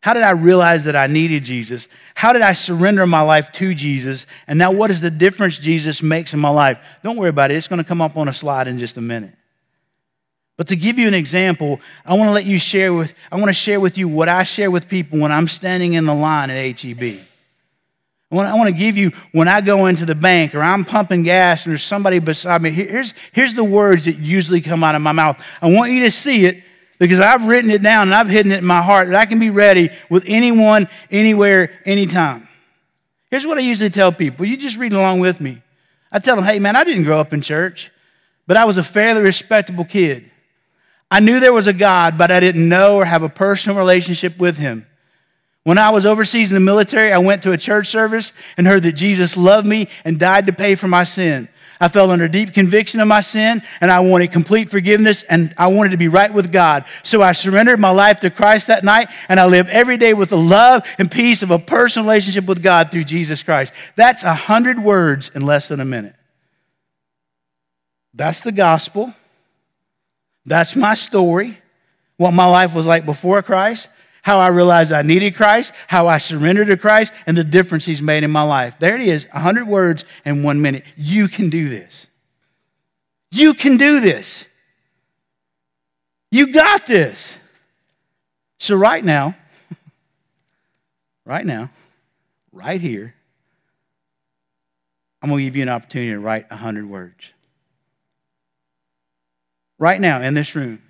[0.00, 1.86] How did I realize that I needed Jesus?
[2.16, 4.26] How did I surrender my life to Jesus?
[4.48, 6.80] And now, what is the difference Jesus makes in my life?
[7.04, 7.54] Don't worry about it.
[7.54, 9.36] It's going to come up on a slide in just a minute.
[10.56, 13.48] But to give you an example, I want to let you share with, I want
[13.48, 16.50] to share with you what I share with people when I'm standing in the line
[16.50, 17.20] at HEB.
[18.30, 20.84] I want, I want to give you when I go into the bank or I'm
[20.84, 22.70] pumping gas and there's somebody beside me.
[22.70, 25.44] Here's, here's the words that usually come out of my mouth.
[25.60, 26.62] I want you to see it
[26.98, 29.40] because I've written it down and I've hidden it in my heart that I can
[29.40, 32.48] be ready with anyone, anywhere, anytime.
[33.30, 34.46] Here's what I usually tell people.
[34.46, 35.60] You just read along with me.
[36.12, 37.90] I tell them, hey, man, I didn't grow up in church,
[38.46, 40.30] but I was a fairly respectable kid.
[41.10, 44.38] I knew there was a God, but I didn't know or have a personal relationship
[44.38, 44.86] with him.
[45.64, 48.82] When I was overseas in the military, I went to a church service and heard
[48.82, 51.48] that Jesus loved me and died to pay for my sin.
[51.80, 55.66] I fell under deep conviction of my sin and I wanted complete forgiveness and I
[55.68, 56.84] wanted to be right with God.
[57.02, 60.30] So I surrendered my life to Christ that night and I live every day with
[60.30, 63.72] the love and peace of a personal relationship with God through Jesus Christ.
[63.96, 66.14] That's a hundred words in less than a minute.
[68.12, 69.12] That's the gospel.
[70.46, 71.58] That's my story,
[72.16, 73.88] what my life was like before Christ,
[74.22, 78.02] how I realized I needed Christ, how I surrendered to Christ, and the difference He's
[78.02, 78.78] made in my life.
[78.78, 80.84] There it is, 100 words in one minute.
[80.96, 82.06] You can do this.
[83.30, 84.46] You can do this.
[86.30, 87.36] You got this.
[88.58, 89.34] So, right now,
[91.24, 91.70] right now,
[92.52, 93.14] right here,
[95.20, 97.33] I'm going to give you an opportunity to write 100 words
[99.84, 100.80] right now in this room.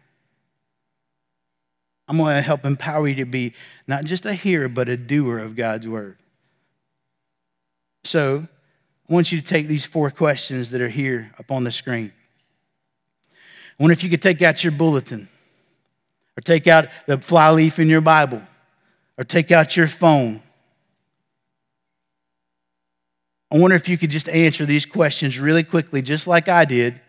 [2.06, 3.52] I'm going to help empower you to be
[3.88, 6.16] not just a hearer, but a doer of God's word.
[8.04, 8.46] So,
[9.10, 12.12] I want you to take these four questions that are here up on the screen.
[13.26, 15.28] I wonder if you could take out your bulletin,
[16.38, 18.42] or take out the flyleaf in your Bible,
[19.18, 20.40] or take out your phone.
[23.50, 27.00] I wonder if you could just answer these questions really quickly, just like I did,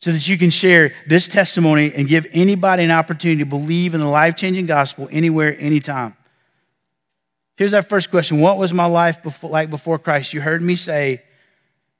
[0.00, 4.00] so that you can share this testimony and give anybody an opportunity to believe in
[4.00, 6.16] the life changing gospel anywhere, anytime.
[7.56, 10.32] Here's that first question What was my life before, like before Christ?
[10.32, 11.22] You heard me say,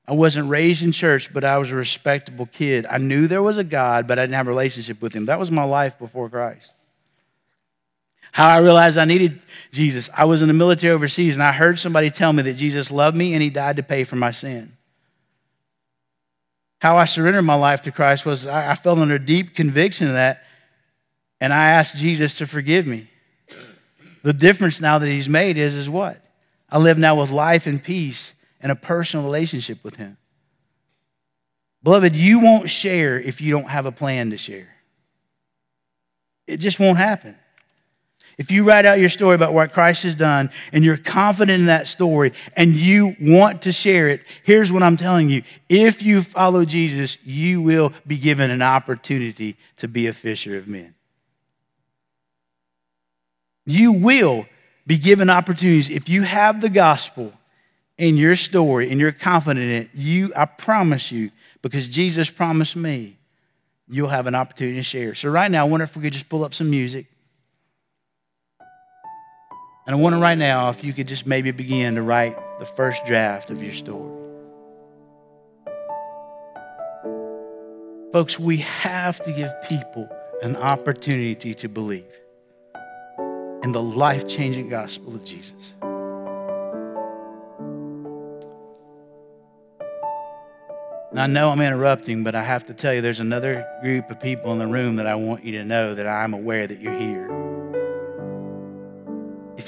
[0.07, 2.87] I wasn't raised in church, but I was a respectable kid.
[2.89, 5.27] I knew there was a God, but I didn't have a relationship with Him.
[5.27, 6.73] That was my life before Christ.
[8.33, 9.41] How I realized I needed
[9.73, 10.09] Jesus.
[10.17, 13.17] I was in the military overseas, and I heard somebody tell me that Jesus loved
[13.17, 14.78] me and He died to pay for my sin.
[16.81, 20.13] How I surrendered my life to Christ was I, I felt under deep conviction of
[20.15, 20.45] that,
[21.41, 23.09] and I asked Jesus to forgive me.
[24.23, 26.25] The difference now that He's made is, is what?
[26.71, 30.17] I live now with life and peace and a personal relationship with Him.
[31.83, 34.69] Beloved, you won't share if you don't have a plan to share.
[36.47, 37.37] It just won't happen.
[38.39, 41.67] If you write out your story about what Christ has done and you're confident in
[41.67, 45.43] that story and you want to share it, here's what I'm telling you.
[45.69, 50.69] If you follow Jesus, you will be given an opportunity to be a fisher of
[50.69, 50.95] men.
[53.67, 54.47] You will
[54.87, 55.91] be given opportunities.
[55.91, 57.33] If you have the gospel
[57.99, 62.77] in your story and you're confident in it, you, I promise you, because Jesus promised
[62.77, 63.17] me,
[63.89, 65.17] you'll have an opportunity to share.
[65.17, 67.07] So, right now, I wonder if we could just pull up some music.
[69.89, 73.07] And I wonder right now if you could just maybe begin to write the first
[73.07, 74.13] draft of your story.
[78.13, 80.07] Folks, we have to give people
[80.43, 82.05] an opportunity to believe
[83.63, 85.73] in the life changing gospel of Jesus.
[91.11, 94.21] And I know I'm interrupting, but I have to tell you there's another group of
[94.21, 96.99] people in the room that I want you to know that I'm aware that you're
[96.99, 97.38] here.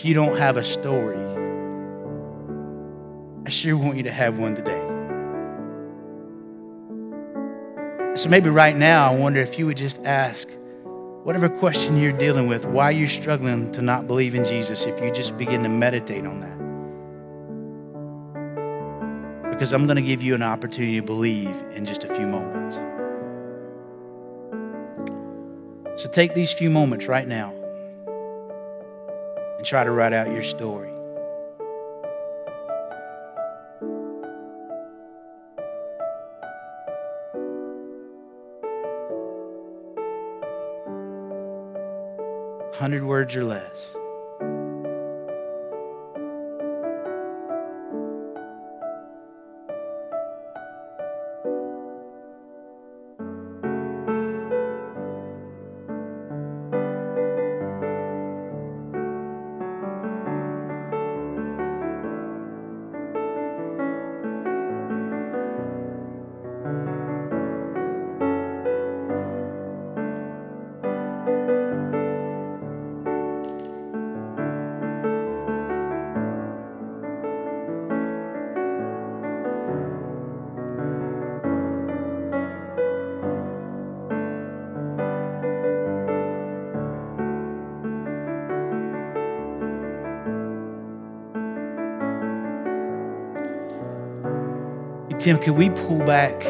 [0.00, 1.18] If you don't have a story,
[3.44, 4.80] I sure want you to have one today.
[8.16, 10.48] So maybe right now, I wonder if you would just ask
[11.24, 15.12] whatever question you're dealing with, why you're struggling to not believe in Jesus, if you
[15.12, 16.58] just begin to meditate on that.
[19.50, 22.76] Because I'm going to give you an opportunity to believe in just a few moments.
[26.02, 27.59] So take these few moments right now
[29.60, 30.88] and try to write out your story.
[42.72, 43.99] Hundred words or less.
[95.20, 96.40] Tim, could we pull back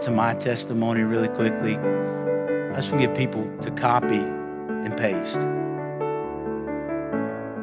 [0.00, 1.76] to my testimony really quickly?
[1.76, 5.38] I just want to get people to copy and paste.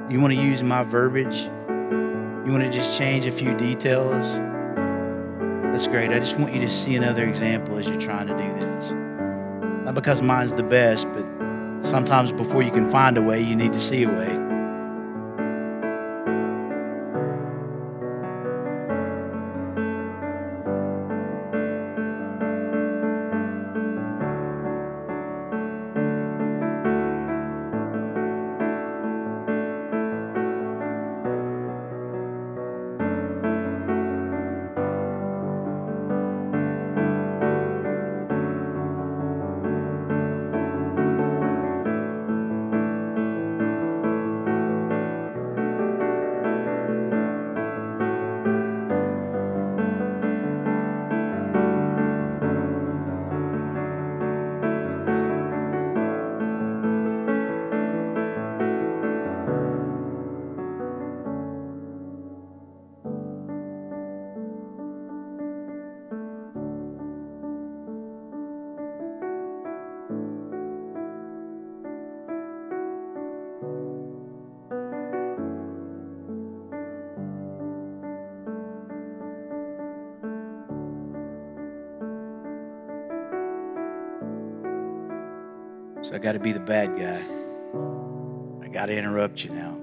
[0.09, 1.37] You want to use my verbiage?
[1.37, 4.25] You want to just change a few details?
[5.73, 6.11] That's great.
[6.11, 8.91] I just want you to see another example as you're trying to do this.
[9.83, 11.25] Not because mine's the best, but
[11.85, 14.40] sometimes before you can find a way, you need to see a way.
[86.41, 87.21] Be the bad guy.
[88.63, 89.77] I got to interrupt you now.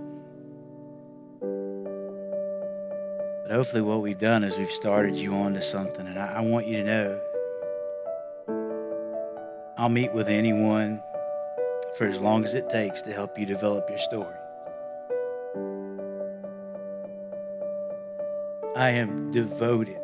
[3.42, 6.40] But hopefully, what we've done is we've started you on to something, and I, I
[6.40, 7.20] want you to know
[9.78, 11.00] I'll meet with anyone
[11.96, 14.34] for as long as it takes to help you develop your story.
[18.76, 20.00] I am devoted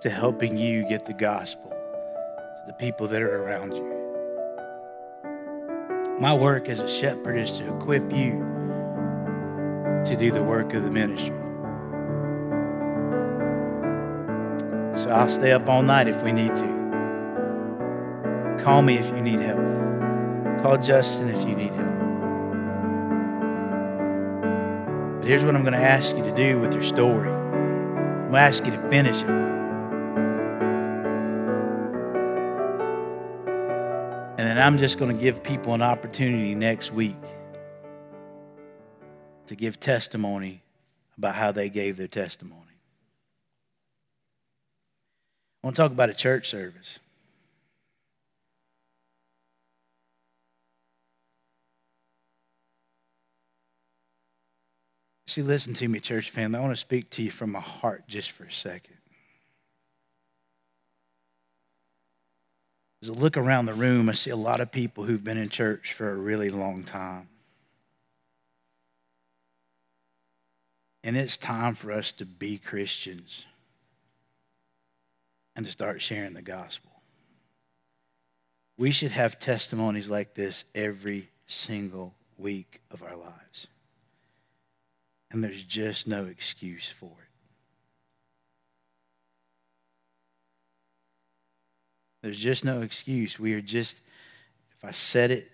[0.00, 4.03] to helping you get the gospel to the people that are around you.
[6.20, 8.38] My work as a shepherd is to equip you
[10.04, 11.34] to do the work of the ministry.
[15.02, 16.74] So I'll stay up all night if we need to.
[18.60, 20.62] Call me if you need help.
[20.62, 21.98] Call Justin if you need help.
[25.18, 28.32] But here's what I'm going to ask you to do with your story I'm going
[28.32, 29.53] to ask you to finish it.
[34.64, 37.20] I'm just going to give people an opportunity next week
[39.44, 40.62] to give testimony
[41.18, 42.62] about how they gave their testimony.
[45.62, 46.98] I want to talk about a church service.
[55.26, 56.58] See, listen to me, church family.
[56.58, 58.96] I want to speak to you from my heart just for a second.
[63.04, 65.50] As I look around the room, I see a lot of people who've been in
[65.50, 67.28] church for a really long time.
[71.02, 73.44] And it's time for us to be Christians
[75.54, 76.92] and to start sharing the gospel.
[78.78, 83.66] We should have testimonies like this every single week of our lives.
[85.30, 87.23] And there's just no excuse for it.
[92.24, 93.38] There's just no excuse.
[93.38, 94.00] We are just,
[94.78, 95.52] if I said it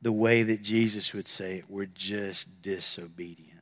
[0.00, 3.60] the way that Jesus would say it, we're just disobedient.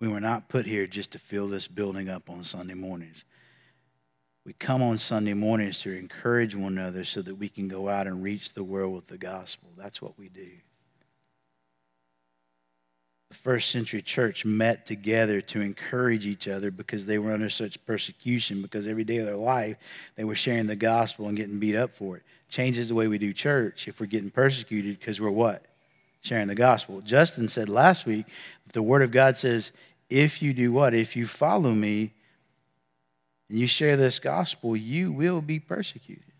[0.00, 3.24] We were not put here just to fill this building up on Sunday mornings.
[4.44, 8.06] We come on Sunday mornings to encourage one another so that we can go out
[8.06, 9.70] and reach the world with the gospel.
[9.78, 10.50] That's what we do
[13.32, 18.62] first century church met together to encourage each other because they were under such persecution
[18.62, 19.76] because every day of their life
[20.16, 22.22] they were sharing the gospel and getting beat up for it.
[22.48, 25.64] Changes the way we do church if we're getting persecuted because we're what?
[26.20, 27.00] Sharing the gospel.
[27.00, 28.26] Justin said last week
[28.66, 29.72] that the word of god says
[30.10, 30.94] if you do what?
[30.94, 32.12] If you follow me
[33.48, 36.31] and you share this gospel you will be persecuted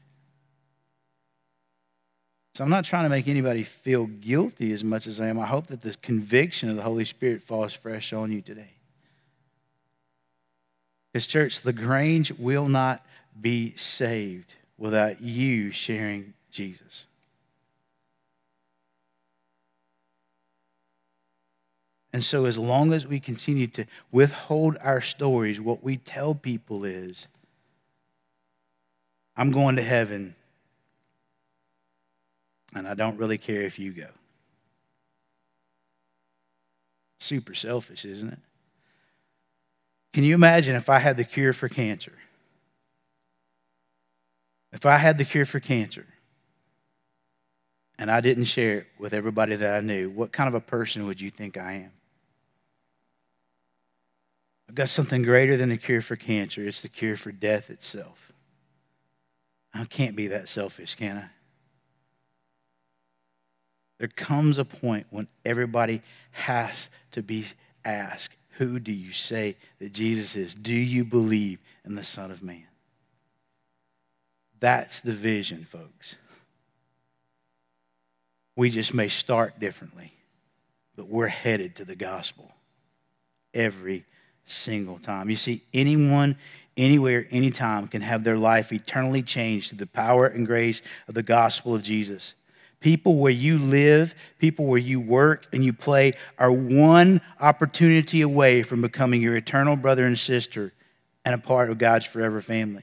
[2.55, 5.39] so I'm not trying to make anybody feel guilty as much as I am.
[5.39, 8.75] I hope that the conviction of the Holy Spirit falls fresh on you today.
[11.13, 13.05] Because, church, LaGrange will not
[13.41, 17.07] be saved without you sharing Jesus.
[22.13, 26.85] And so, as long as we continue to withhold our stories, what we tell people
[26.85, 27.27] is,
[29.35, 30.35] I'm going to heaven
[32.75, 34.09] and I don't really care if you go.
[37.21, 38.39] Super selfish, isn't it?
[40.13, 42.13] Can you imagine if I had the cure for cancer?
[44.73, 46.07] If I had the cure for cancer
[47.99, 51.07] and I didn't share it with everybody that I knew, what kind of a person
[51.07, 51.93] would you think I am?
[54.69, 56.63] I've got something greater than the cure for cancer.
[56.67, 58.33] It's the cure for death itself.
[59.75, 61.42] I can't be that selfish, can I?
[64.03, 67.47] There comes a point when everybody has to be
[67.85, 70.57] asked, Who do you say that Jesus is?
[70.57, 72.67] Do you believe in the Son of Man?
[74.59, 76.17] That's the vision, folks.
[78.57, 80.13] We just may start differently,
[80.97, 82.51] but we're headed to the gospel
[83.55, 84.05] every
[84.47, 85.31] single time.
[85.31, 86.35] You see, anyone,
[86.77, 91.23] anywhere, anytime can have their life eternally changed through the power and grace of the
[91.23, 92.35] gospel of Jesus.
[92.83, 98.65] People where you live, people where you work and you play are one opportunity away
[98.65, 100.73] from becoming your eternal brother and sister
[101.25, 102.83] and a part of God's forever family.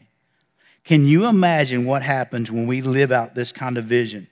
[0.86, 4.30] Can you imagine what happens when we live out this kind of vision?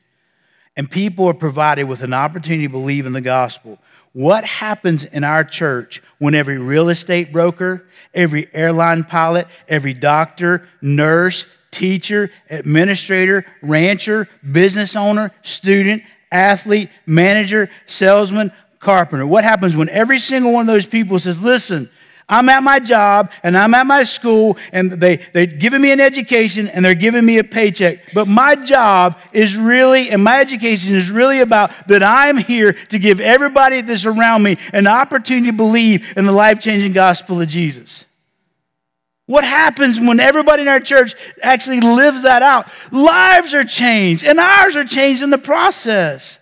[0.77, 3.77] And people are provided with an opportunity to believe in the gospel.
[4.13, 10.67] What happens in our church when every real estate broker, every airline pilot, every doctor,
[10.81, 11.45] nurse,
[11.77, 16.01] teacher, administrator, rancher, business owner, student,
[16.31, 19.27] athlete, manager, salesman, carpenter.
[19.27, 21.89] What happens when every single one of those people says, Listen,
[22.27, 26.01] I'm at my job and I'm at my school and they, they're giving me an
[26.01, 28.11] education and they're giving me a paycheck.
[28.13, 32.97] But my job is really, and my education is really about that I'm here to
[32.97, 37.47] give everybody that's around me an opportunity to believe in the life changing gospel of
[37.47, 38.05] Jesus.
[39.27, 41.13] What happens when everybody in our church
[41.43, 42.67] actually lives that out?
[42.91, 46.39] Lives are changed, and ours are changed in the process.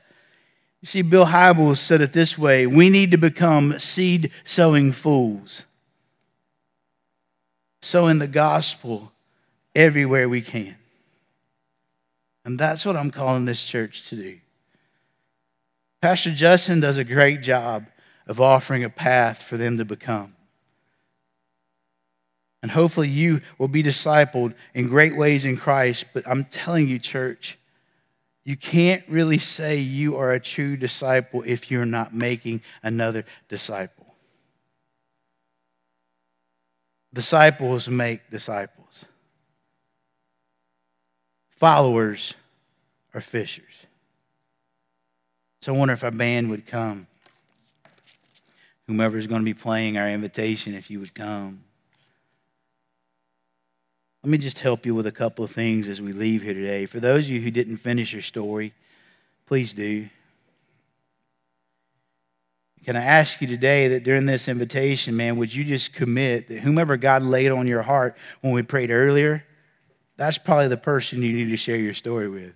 [0.82, 5.64] You see, Bill Hybels said it this way we need to become seed sowing fools.
[7.82, 9.12] Sowing the gospel
[9.74, 10.76] everywhere we can.
[12.46, 14.38] And that's what I'm calling this church to do.
[16.04, 17.88] Pastor Justin does a great job
[18.28, 20.35] of offering a path for them to become.
[22.66, 26.06] And hopefully you will be discipled in great ways in Christ.
[26.16, 27.60] But I'm telling you, church,
[28.44, 34.16] you can't really say you are a true disciple if you're not making another disciple.
[37.14, 39.06] Disciples make disciples,
[41.52, 42.34] followers
[43.14, 43.86] are fishers.
[45.62, 47.06] So I wonder if our band would come.
[48.88, 51.65] whomever is going to be playing our invitation, if you would come.
[54.26, 56.88] Let me just help you with a couple of things as we leave here today.
[56.88, 58.74] For those of you who didn't finish your story,
[59.46, 60.10] please do.
[62.84, 66.62] Can I ask you today that during this invitation, man, would you just commit that
[66.62, 69.46] whomever God laid on your heart when we prayed earlier,
[70.18, 72.56] that's probably the person you need to share your story with.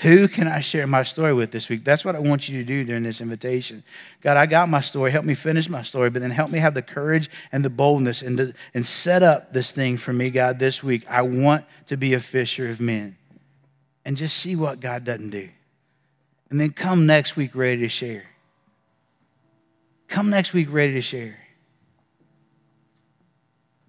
[0.00, 1.84] Who can I share my story with this week?
[1.84, 3.82] That's what I want you to do during this invitation.
[4.22, 5.10] God, I got my story.
[5.10, 8.22] Help me finish my story, but then help me have the courage and the boldness
[8.22, 11.04] and, to, and set up this thing for me, God, this week.
[11.06, 13.18] I want to be a fisher of men.
[14.06, 15.50] And just see what God doesn't do.
[16.48, 18.24] And then come next week ready to share.
[20.08, 21.38] Come next week ready to share.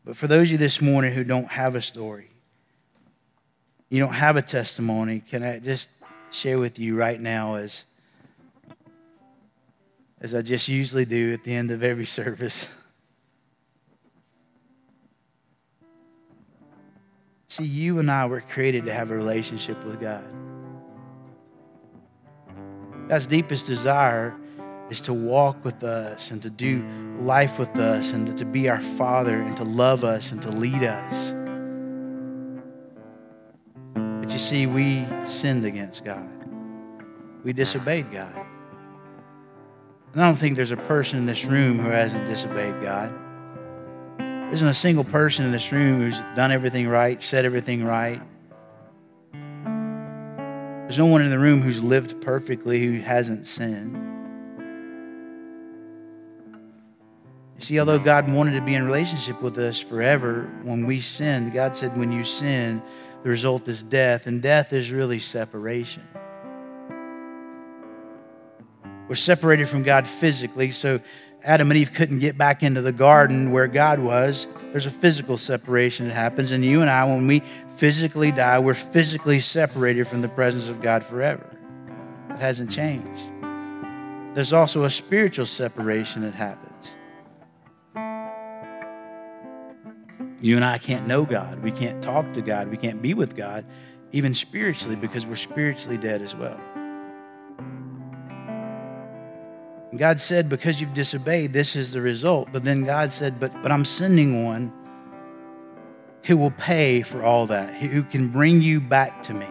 [0.03, 2.27] But for those of you this morning who don't have a story,
[3.87, 5.87] you don't have a testimony, can I just
[6.31, 7.83] share with you right now as
[10.21, 12.67] as I just usually do at the end of every service.
[17.49, 20.23] See, you and I were created to have a relationship with God.
[23.09, 24.33] God's deepest desire
[24.89, 26.85] is to walk with us and to do
[27.19, 30.83] life with us and to be our Father and to love us and to lead
[30.83, 31.40] us.
[34.31, 36.25] But you see, we sinned against God,
[37.43, 38.33] we disobeyed God.
[40.13, 43.11] And I don't think there's a person in this room who hasn't disobeyed God.
[44.19, 48.21] There isn't a single person in this room who's done everything right, said everything right.
[49.33, 53.95] There's no one in the room who's lived perfectly who hasn't sinned.
[57.57, 61.51] You see, although God wanted to be in relationship with us forever, when we sinned,
[61.51, 62.81] God said, when you sin,
[63.23, 66.03] the result is death, and death is really separation.
[69.07, 71.01] We're separated from God physically, so
[71.43, 74.47] Adam and Eve couldn't get back into the garden where God was.
[74.71, 76.51] There's a physical separation that happens.
[76.51, 77.41] And you and I, when we
[77.75, 81.45] physically die, we're physically separated from the presence of God forever.
[82.29, 83.23] It hasn't changed.
[84.33, 86.70] There's also a spiritual separation that happens.
[90.41, 91.59] You and I can't know God.
[91.59, 92.69] We can't talk to God.
[92.69, 93.63] We can't be with God,
[94.11, 96.59] even spiritually, because we're spiritually dead as well.
[99.91, 102.49] And God said, Because you've disobeyed, this is the result.
[102.51, 104.73] But then God said, But, but I'm sending one
[106.23, 109.47] who will pay for all that, who can bring you back to me.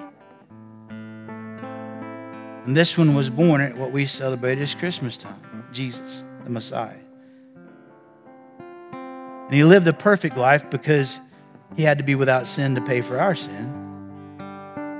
[2.65, 6.99] And this one was born at what we celebrate as Christmas time Jesus, the Messiah.
[9.51, 11.19] And he lived a perfect life because
[11.77, 14.37] he had to be without sin to pay for our sin.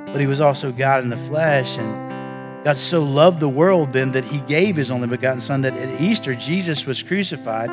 [0.07, 1.79] But he was also God in the flesh.
[1.79, 5.73] And God so loved the world then that he gave his only begotten Son that
[5.75, 7.71] at Easter, Jesus was crucified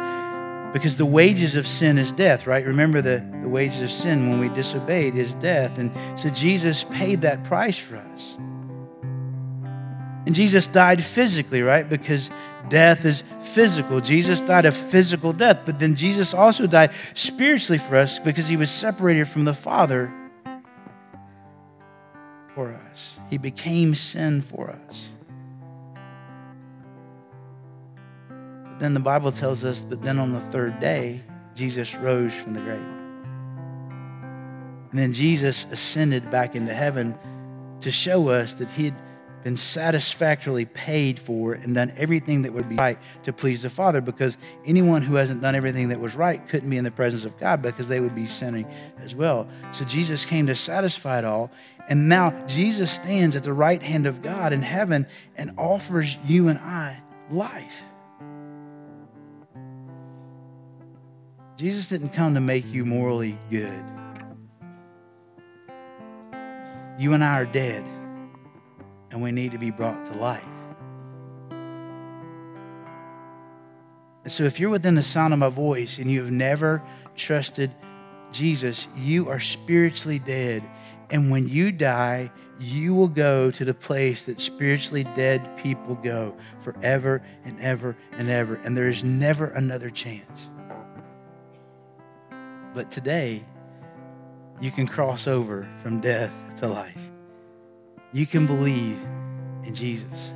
[0.71, 2.63] because the wages of sin is death, right?
[2.63, 5.79] Remember the, the wages of sin when we disobeyed is death.
[5.79, 8.37] And so Jesus paid that price for us.
[10.27, 11.87] And Jesus died physically, right?
[11.87, 12.29] Because
[12.67, 14.01] death is physical.
[14.01, 18.57] Jesus died a physical death, but then Jesus also died spiritually for us because he
[18.57, 20.13] was separated from the Father
[22.53, 23.17] for us.
[23.29, 25.07] He became sin for us.
[28.27, 31.23] But then the Bible tells us, but then on the third day,
[31.55, 32.81] Jesus rose from the grave.
[34.91, 37.17] And then Jesus ascended back into heaven
[37.79, 39.06] to show us that he had
[39.47, 44.01] been satisfactorily paid for and done everything that would be right to please the Father
[44.01, 44.35] because
[44.65, 47.61] anyone who hasn't done everything that was right couldn't be in the presence of God
[47.61, 48.69] because they would be sinning
[48.99, 49.47] as well.
[49.71, 51.49] So Jesus came to satisfy it all.
[51.87, 56.49] And now Jesus stands at the right hand of God in heaven and offers you
[56.49, 57.83] and I life.
[61.55, 63.81] Jesus didn't come to make you morally good.
[66.99, 67.85] You and I are dead
[69.11, 70.45] and we need to be brought to life.
[74.23, 76.83] And so, if you're within the sound of my voice and you have never
[77.15, 77.71] trusted
[78.31, 80.63] Jesus, you are spiritually dead.
[81.09, 82.29] And when you die,
[82.59, 88.29] you will go to the place that spiritually dead people go forever and ever and
[88.29, 88.55] ever.
[88.55, 90.49] And there is never another chance.
[92.73, 93.45] But today,
[94.59, 96.97] you can cross over from death to life
[98.13, 99.01] you can believe
[99.63, 100.33] in Jesus.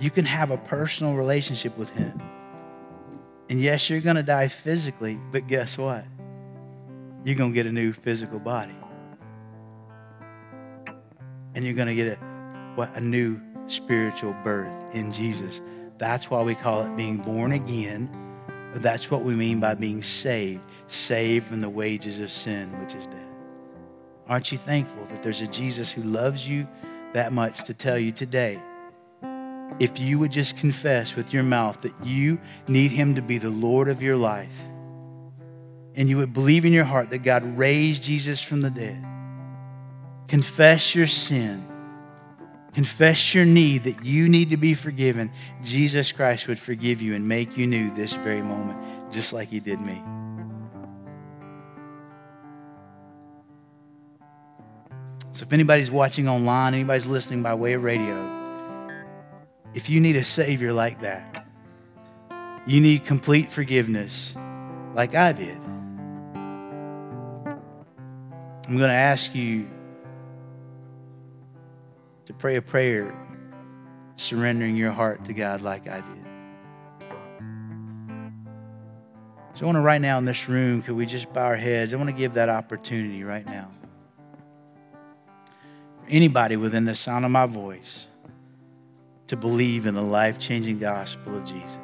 [0.00, 2.20] You can have a personal relationship with Him.
[3.50, 6.04] And yes, you're going to die physically, but guess what?
[7.24, 8.76] You're going to get a new physical body.
[11.54, 12.16] And you're going to get a,
[12.74, 15.60] what, a new spiritual birth in Jesus.
[15.96, 18.08] That's why we call it being born again.
[18.74, 23.06] That's what we mean by being saved, saved from the wages of sin, which is
[23.06, 23.27] death.
[24.28, 26.68] Aren't you thankful that there's a Jesus who loves you
[27.14, 28.60] that much to tell you today?
[29.80, 33.50] If you would just confess with your mouth that you need Him to be the
[33.50, 34.52] Lord of your life,
[35.94, 39.02] and you would believe in your heart that God raised Jesus from the dead,
[40.26, 41.66] confess your sin,
[42.74, 45.30] confess your need that you need to be forgiven,
[45.64, 48.78] Jesus Christ would forgive you and make you new this very moment,
[49.10, 50.02] just like He did me.
[55.38, 58.16] So if anybody's watching online, anybody's listening by way of radio,
[59.72, 61.46] if you need a Savior like that,
[62.66, 64.34] you need complete forgiveness
[64.96, 65.56] like I did.
[68.66, 69.68] I'm going to ask you
[72.24, 73.14] to pray a prayer
[74.16, 76.26] surrendering your heart to God like I did.
[79.54, 81.94] So I want to right now in this room, could we just bow our heads?
[81.94, 83.70] I want to give that opportunity right now
[86.10, 88.06] anybody within the sound of my voice
[89.28, 91.78] to believe in the life changing gospel of Jesus.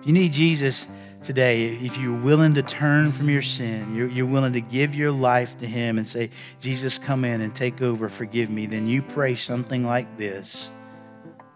[0.00, 0.86] If you need Jesus
[1.22, 5.10] today, if you're willing to turn from your sin, you're, you're willing to give your
[5.10, 9.02] life to Him and say, Jesus, come in and take over, forgive me, then you
[9.02, 10.68] pray something like this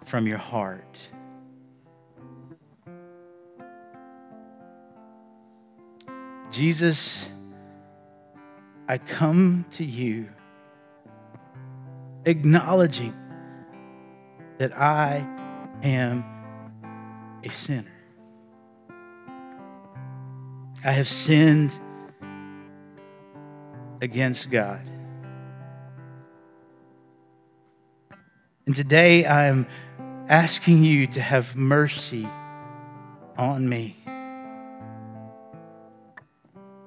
[0.05, 0.99] from your heart.
[6.59, 7.29] Jesus,
[8.89, 10.27] I come to you
[12.25, 13.15] acknowledging
[14.59, 15.25] that I
[15.85, 16.25] am
[17.45, 17.95] a sinner.
[20.85, 21.79] I have sinned
[24.01, 24.85] against God.
[28.67, 29.65] And today I am
[30.29, 32.27] asking you to have mercy
[33.37, 33.98] on me.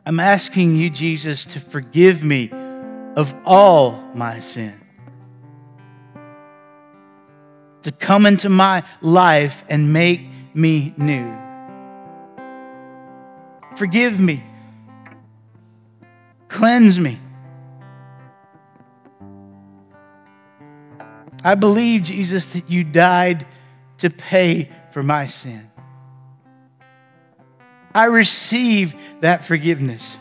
[0.05, 2.51] I'm asking you, Jesus, to forgive me
[3.15, 4.79] of all my sin.
[7.83, 10.21] To come into my life and make
[10.53, 11.35] me new.
[13.75, 14.43] Forgive me.
[16.47, 17.17] Cleanse me.
[21.43, 23.47] I believe, Jesus, that you died
[23.99, 25.70] to pay for my sin.
[27.93, 30.17] I receive that forgiveness.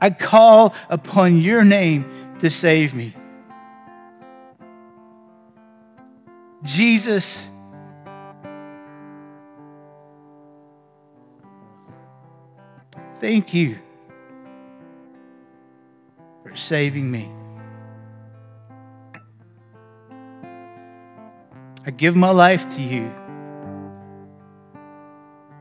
[0.00, 3.14] I call upon your name to save me.
[6.62, 7.46] Jesus,
[13.20, 13.78] thank you
[16.42, 17.30] for saving me.
[21.86, 23.12] I give my life to you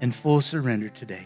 [0.06, 1.26] in full surrender today.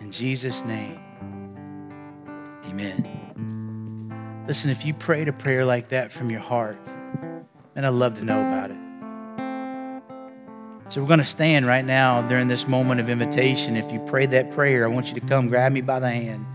[0.00, 0.98] In Jesus' name,
[2.64, 4.44] amen.
[4.48, 6.78] Listen, if you prayed a prayer like that from your heart,
[7.76, 8.78] and I'd love to know about it.
[10.90, 13.76] So we're going to stand right now during this moment of invitation.
[13.76, 16.46] If you prayed that prayer, I want you to come grab me by the hand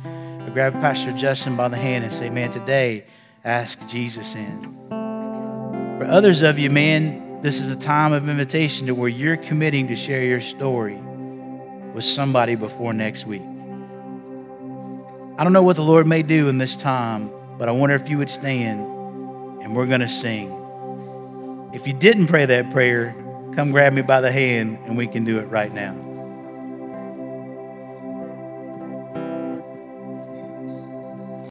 [0.42, 3.06] or grab Pastor Justin by the hand and say, Man, today
[3.46, 4.76] ask Jesus in.
[4.90, 9.90] For others of you, man, this is a time of invitation to where you're committing
[9.90, 10.96] to share your story
[11.94, 13.42] with somebody before next week.
[15.38, 18.08] I don't know what the Lord may do in this time, but I wonder if
[18.08, 18.80] you would stand
[19.62, 20.52] and we're going to sing.
[21.74, 23.14] If you didn't pray that prayer,
[23.54, 26.13] come grab me by the hand and we can do it right now.